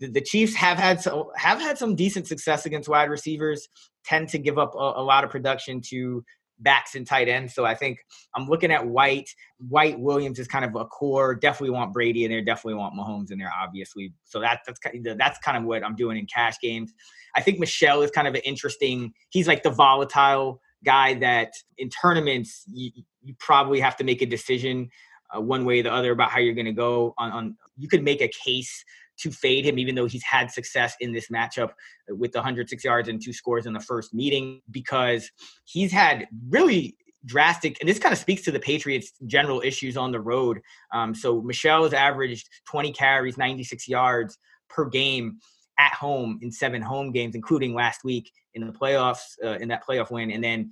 [0.00, 3.68] the, Chiefs have had so, have had some decent success against wide receivers.
[4.04, 6.24] Tend to give up a, a lot of production to
[6.60, 7.54] backs and tight ends.
[7.54, 7.98] So I think
[8.34, 9.28] I'm looking at White.
[9.58, 11.34] White Williams is kind of a core.
[11.34, 12.42] Definitely want Brady in there.
[12.42, 13.52] Definitely want Mahomes in there.
[13.62, 14.12] Obviously.
[14.24, 16.92] So that, that's kind of, that's kind of what I'm doing in cash games.
[17.36, 19.12] I think Michel is kind of an interesting.
[19.30, 22.90] He's like the volatile guy that in tournaments you,
[23.22, 24.90] you probably have to make a decision
[25.34, 27.56] uh, one way or the other about how you're going to go on, on.
[27.76, 28.84] You could make a case
[29.18, 31.70] to fade him, even though he's had success in this matchup
[32.08, 35.30] with the 106 yards and two scores in the first meeting, because
[35.64, 36.96] he's had really
[37.26, 40.60] drastic, and this kind of speaks to the Patriots' general issues on the road.
[40.92, 44.38] Um, so Michel has averaged 20 carries, 96 yards
[44.68, 45.38] per game
[45.78, 49.84] at home in seven home games, including last week in the playoffs, uh, in that
[49.84, 50.30] playoff win.
[50.30, 50.70] And then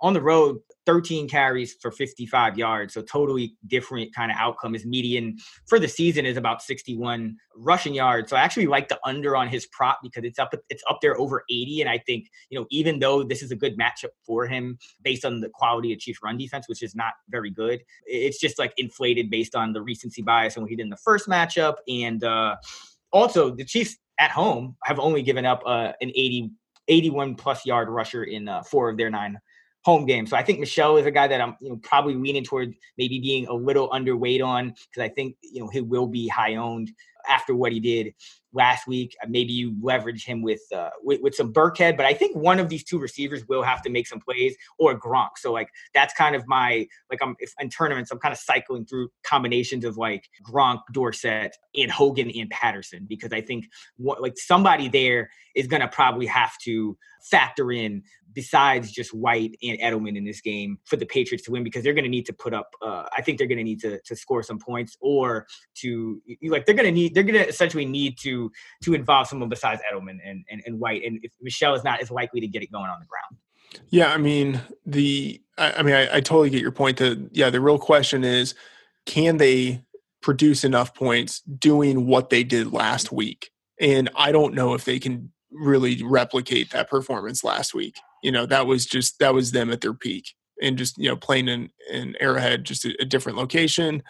[0.00, 2.94] on the road, 13 carries for 55 yards.
[2.94, 4.72] So totally different kind of outcome.
[4.72, 5.36] His median
[5.66, 8.30] for the season is about 61 rushing yards.
[8.30, 11.18] So I actually like the under on his prop because it's up it's up there
[11.18, 11.80] over 80.
[11.82, 15.24] And I think, you know, even though this is a good matchup for him based
[15.24, 18.72] on the quality of Chiefs run defense, which is not very good, it's just like
[18.76, 21.74] inflated based on the recency bias and what he did in the first matchup.
[21.88, 22.56] And uh
[23.12, 26.50] also the Chiefs at home have only given up uh, an 80
[26.88, 29.38] 81 plus yard rusher in uh, four of their nine
[29.86, 30.26] home game.
[30.26, 33.20] So I think Michel is a guy that I'm you know, probably leaning toward maybe
[33.20, 36.90] being a little underweight on because I think you know he will be high owned
[37.28, 38.12] after what he did
[38.52, 39.14] last week.
[39.22, 42.58] Uh, maybe you leverage him with, uh, with, with some Burkhead, but I think one
[42.58, 45.30] of these two receivers will have to make some plays or Gronk.
[45.36, 48.86] So like that's kind of my like I'm if in tournaments I'm kind of cycling
[48.86, 53.66] through combinations of like Gronk, Dorsett, and Hogan and Patterson because I think
[53.98, 56.96] what like somebody there is going to probably have to
[57.30, 58.02] factor in
[58.36, 61.94] besides just White and Edelman in this game for the Patriots to win because they're
[61.94, 62.70] going to need to put up.
[62.82, 66.66] Uh, I think they're going to need to to score some points or to like
[66.66, 68.52] they're going to need they're going to essentially need to
[68.84, 71.02] to involve someone besides Edelman and, and, and White.
[71.04, 73.82] And if Michel is not as likely to get it going on the ground.
[73.88, 76.98] Yeah, I mean the I, I mean I, I totally get your point.
[76.98, 78.54] To yeah, the real question is
[79.06, 79.82] can they
[80.20, 83.50] produce enough points doing what they did last week?
[83.80, 87.96] And I don't know if they can really replicate that performance last week.
[88.22, 91.16] You know, that was just that was them at their peak and just you know
[91.16, 94.02] playing in, in Arrowhead, just a, a different location.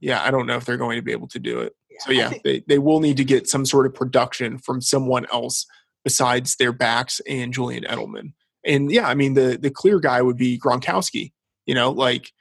[0.00, 1.74] Yeah, I don't know if they're going to be able to do it.
[2.00, 5.66] So yeah, they, they will need to get some sort of production from someone else
[6.04, 8.32] besides their backs and Julian Edelman.
[8.64, 11.32] And yeah, I mean the the clear guy would be Gronkowski.
[11.66, 12.32] You know, like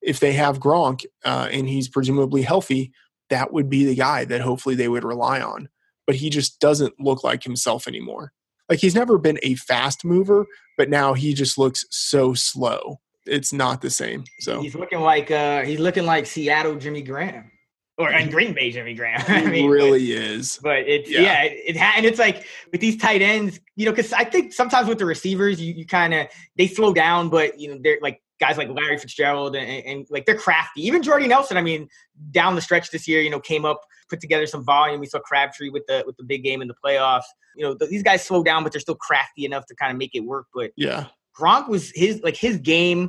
[0.00, 2.92] if they have Gronk uh, and he's presumably healthy,
[3.28, 5.68] that would be the guy that hopefully they would rely on.
[6.06, 8.32] But he just doesn't look like himself anymore.
[8.68, 10.46] Like he's never been a fast mover,
[10.80, 13.00] but now he just looks so slow.
[13.26, 14.24] It's not the same.
[14.38, 17.50] So he's looking like uh he's looking like Seattle Jimmy Graham.
[17.98, 19.22] Or and Green Bay Jimmy Graham.
[19.28, 20.58] I He mean, really but, is.
[20.62, 21.20] but it's Yeah.
[21.20, 24.24] yeah, it, it ha- and it's like with these tight ends, you know, because I
[24.24, 27.78] think sometimes with the receivers, you, you kind of they slow down, but you know
[27.84, 30.80] they're like guys like Larry Fitzgerald and, and, and, like they're crafty.
[30.86, 31.90] Even Jordy Nelson, I mean,
[32.30, 35.00] down the stretch this year, you know, came up, put together some volume.
[35.00, 37.22] We saw Crabtree with the with the big game in the playoffs.
[37.56, 39.98] You know, th- these guys slow down, but they're still crafty enough to kind of
[39.98, 40.46] make it work.
[40.54, 41.06] But Yeah.
[41.38, 43.08] Gronk was his like his game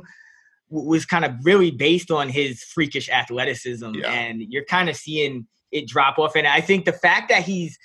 [0.70, 4.10] w- was kind of really based on his freakish athleticism, Yeah.
[4.10, 6.36] and you're kind of seeing it drop off.
[6.36, 7.78] And I think the fact that he's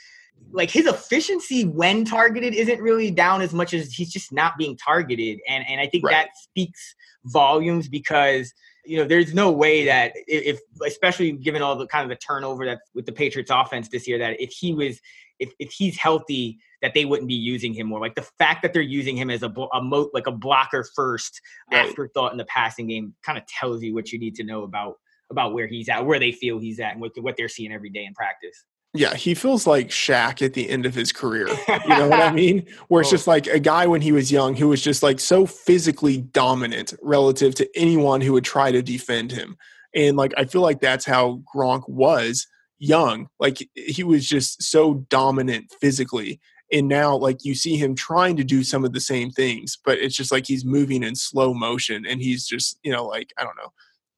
[0.52, 4.78] like his efficiency when targeted isn't really down as much as he's just not being
[4.78, 6.12] targeted, and and I think Right.
[6.14, 6.96] that speaks
[7.26, 8.54] volumes because
[8.88, 12.66] you know there's no way that if especially given all the kind of the turnover
[12.66, 15.00] that with the Patriots offense this year that if he was
[15.40, 18.74] if, if he's healthy that they wouldn't be using him more like the fact that
[18.74, 21.86] they're using him as a, a mo- like a blocker first Right.
[21.88, 24.96] afterthought in the passing game kind of tells you what you need to know about
[25.30, 27.90] about where he's at where they feel he's at and what, what they're seeing every
[27.90, 28.64] day in practice
[28.98, 31.48] Yeah, he feels like Shaq at the end of his career.
[31.48, 32.66] You know what I mean?
[32.88, 35.46] Where it's just like a guy when he was young who was just like so
[35.46, 39.56] physically dominant relative to anyone who would try to defend him.
[39.94, 42.48] And like I feel like that's how Gronk was
[42.80, 43.28] young.
[43.40, 46.40] Like he was just so dominant physically.
[46.72, 50.00] And now like you see him trying to do some of the same things, but
[50.00, 53.44] it's just like he's moving in slow motion and he's just, you know, like I
[53.44, 53.72] don't know,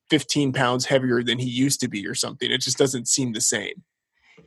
[0.09, 2.49] 15 pounds heavier than he used to be or something.
[2.49, 3.83] It just doesn't seem the same.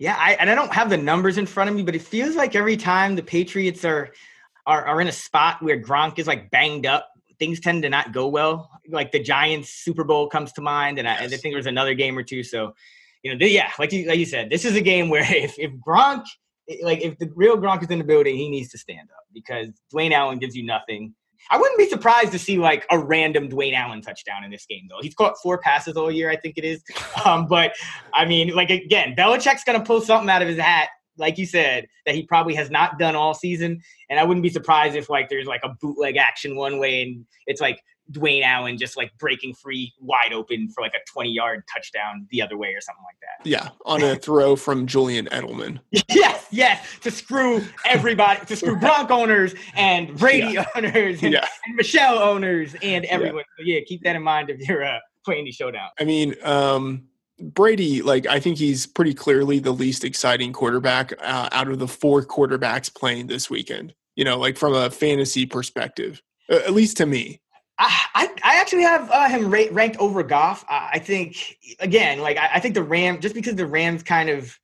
[0.02, 2.34] Yeah, I, and I don't have the numbers in front of me, but it feels
[2.34, 4.10] like every time the Patriots are,
[4.66, 8.12] are are in a spot where Gronk is like banged up, things tend to not
[8.12, 8.68] go well.
[8.88, 11.94] Like the Giants Super Bowl comes to mind, and I, and I think there's another
[11.94, 12.42] game or two.
[12.42, 12.74] So,
[13.22, 15.56] you know, th- yeah, like you like you said, this is a game where if
[15.56, 16.24] if Gronk,
[16.82, 19.68] like if the real Gronk is in the building, he needs to stand up because
[19.94, 21.14] Dwayne Allen gives you nothing.
[21.50, 24.86] I wouldn't be surprised to see like a random Dwayne Allen touchdown in this game,
[24.88, 25.00] though.
[25.00, 26.82] He's caught four passes all year, I think it is.
[27.24, 27.72] Um, but
[28.12, 30.88] I mean, like again, Belichick's gonna pull something out of his hat,
[31.18, 33.80] like you said, that he probably has not done all season.
[34.10, 37.24] And I wouldn't be surprised if like there's like a bootleg action one way and
[37.46, 37.80] it's like
[38.10, 42.42] Dwayne Allen just like breaking free wide open for like a 20 yard touchdown the
[42.42, 43.48] other way or something like that.
[43.48, 45.80] Yeah, on a throw from Julian Edelman.
[46.08, 51.46] yes, yes, to screw everybody, to screw Gronk owners and Brady owners and, Yeah.
[51.66, 53.44] and Michel owners and everyone.
[53.58, 55.88] So yeah, keep that in mind if you're uh, playing the showdown.
[55.98, 57.04] I mean, um,
[57.40, 61.88] Brady, like, I think he's pretty clearly the least exciting quarterback uh, out of the
[61.88, 67.06] four quarterbacks playing this weekend, you know, like from a fantasy perspective, at least to
[67.06, 67.40] me.
[68.14, 70.64] I, I actually have uh, him ra- ranked over Goff.
[70.68, 74.28] I, I think again, like I, I think the Ram just because the Rams kind
[74.28, 74.58] of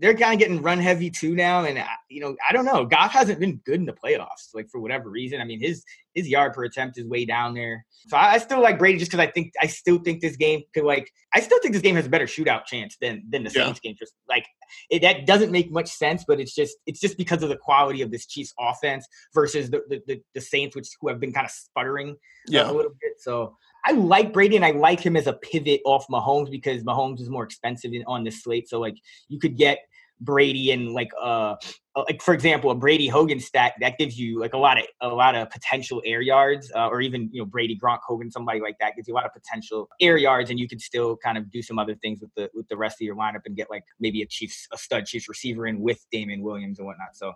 [0.00, 2.84] they're kind of getting run heavy too now, and I, you know I don't know.
[2.86, 5.40] Goff hasn't been good in the playoffs, like for whatever reason.
[5.40, 5.84] I mean his
[6.14, 7.84] his yard per attempt is way down there.
[8.08, 10.62] So I, I still like Brady just because I think I still think this game
[10.74, 13.50] could like I still think this game has a better shootout chance than than the
[13.54, 13.66] Yeah.
[13.66, 13.94] Saints game.
[13.98, 14.46] Just like
[14.88, 18.00] it, that doesn't make much sense, but it's just it's just because of the quality
[18.02, 21.44] of this Chiefs offense versus the the, the, the Saints, which who have been kind
[21.44, 22.14] of sputtering uh,
[22.48, 22.70] Yeah.
[22.70, 23.20] a little bit.
[23.20, 27.20] So I like Brady and I like him as a pivot off Mahomes because Mahomes
[27.20, 28.68] is more expensive in, on this slate.
[28.68, 28.96] So like
[29.28, 29.78] you could get
[30.20, 31.56] Brady and like uh
[31.96, 34.84] uh, like for example a Brady Hogan stack that gives you like a lot of
[35.00, 38.60] a lot of potential air yards uh, or even you know Brady Gronk Hogan somebody
[38.60, 41.36] like that gives you a lot of potential air yards and you could still kind
[41.36, 43.68] of do some other things with the with the rest of your lineup and get
[43.70, 47.14] like maybe a Chiefs a stud Chiefs receiver in with Damien Williams and whatnot.
[47.14, 47.32] So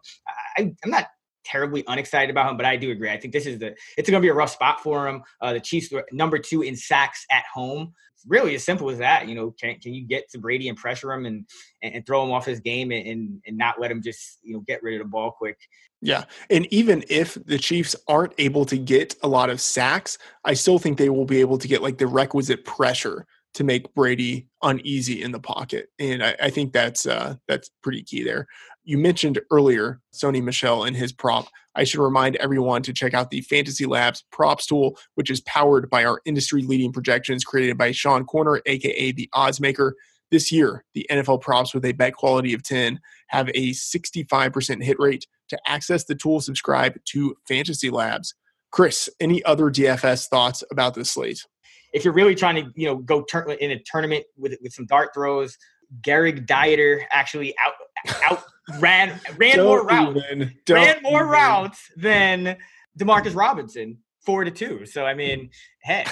[0.56, 1.06] I, I'm not
[1.44, 3.10] terribly unexcited about him, but I do agree.
[3.10, 5.22] I think this is the it's going to be a rough spot for him.
[5.40, 7.92] Uh, the Chiefs were number two in sacks at home.
[8.14, 9.28] It's really as simple as that.
[9.28, 11.46] You know, can can you get to Brady and pressure him and
[11.82, 14.54] and, and throw him off his game and, and and not let him just you
[14.54, 15.58] know get rid of the ball quick?
[16.00, 16.24] Yeah.
[16.50, 20.78] And even if the Chiefs aren't able to get a lot of sacks, I still
[20.78, 25.22] think they will be able to get like the requisite pressure to make Brady uneasy
[25.22, 25.88] in the pocket.
[25.98, 28.46] And I, I think that's uh, that's pretty key there.
[28.84, 31.48] You mentioned earlier Sony Michel and his prop.
[31.74, 35.88] I should remind everyone to check out the Fantasy Labs props tool, which is powered
[35.88, 39.96] by our industry leading projections created by Sean Koerner, aka the odds maker.
[40.30, 44.98] This year, the NFL props with a bet quality of 10 have a 65% hit
[44.98, 45.26] rate.
[45.48, 48.34] To access the tool, subscribe to Fantasy Labs.
[48.70, 51.44] Chris, any other DFS thoughts about this slate?
[51.92, 54.86] If you're really trying to you know go tur- in a tournament with with some
[54.86, 55.56] dart throws,
[56.00, 57.74] Gehrig Dieter actually out
[58.24, 58.42] out
[58.78, 60.54] ran ran Don't more routes, even.
[60.68, 61.32] Ran more even.
[61.32, 62.56] routes than
[62.98, 64.86] Demarcus Robinson, four to two.
[64.86, 65.50] So I mean,
[65.82, 66.04] hey,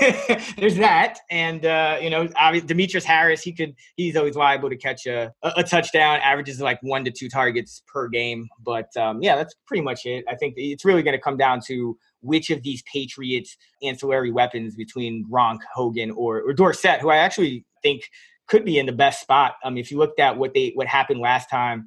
[0.58, 2.28] there's that, and uh, you know,
[2.66, 6.20] Demetrius Harris, he could, he's always liable to catch a, a, a touchdown.
[6.22, 10.24] Averages like one to two targets per game, but um, yeah, that's pretty much it.
[10.28, 14.76] I think it's really going to come down to which of these Patriots ancillary weapons
[14.76, 18.02] between Gronk, Hogan, or, or Dorsett, who I actually think
[18.50, 19.54] could be in the best spot.
[19.64, 21.86] Um, if you looked at what they what happened last time,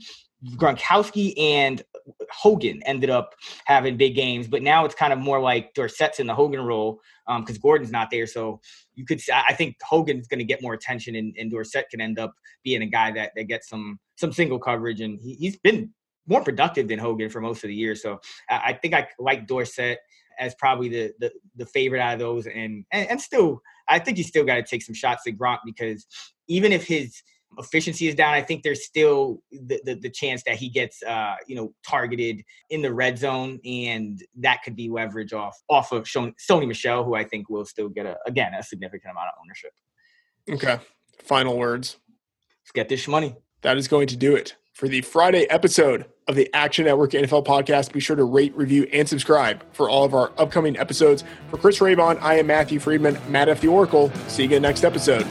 [0.55, 1.83] Gronkowski and
[2.31, 3.33] Hogan ended up
[3.65, 6.99] having big games, but now it's kind of more like Dorsett's in the Hogan role
[7.39, 8.27] because Gordon's not there.
[8.27, 8.59] So
[8.95, 12.01] you could, I I think Hogan's going to get more attention, and, and Dorsett can
[12.01, 12.33] end up
[12.63, 15.91] being a guy that that gets some some single coverage, and he, he's been
[16.27, 17.95] more productive than Hogan for most of the year.
[17.95, 19.99] So I, I think I like Dorsett
[20.39, 24.17] as probably the, the the favorite out of those, and and, and still I think
[24.17, 26.05] you still got to take some shots at Gronk because
[26.47, 27.21] even if his
[27.57, 31.35] efficiency is down, I think there's still the, the, the chance that he gets uh,
[31.47, 36.07] you know targeted in the red zone, and that could be leverage off off of
[36.07, 39.33] Shon- Sony Michel, who I think will still get a again a significant amount of
[39.43, 39.71] ownership.
[40.49, 40.79] Okay.
[41.23, 41.97] Final words.
[42.63, 43.35] Let's get this money.
[43.61, 47.45] That is going to do it for the Friday episode of the Action Network NFL
[47.45, 47.91] podcast.
[47.91, 51.23] Be sure to rate, review, and subscribe for all of our upcoming episodes.
[51.49, 53.61] For Chris Raybon, I am Matthew Freedman, Matt F.
[53.61, 54.11] the Oracle.
[54.27, 55.27] See you again next episode.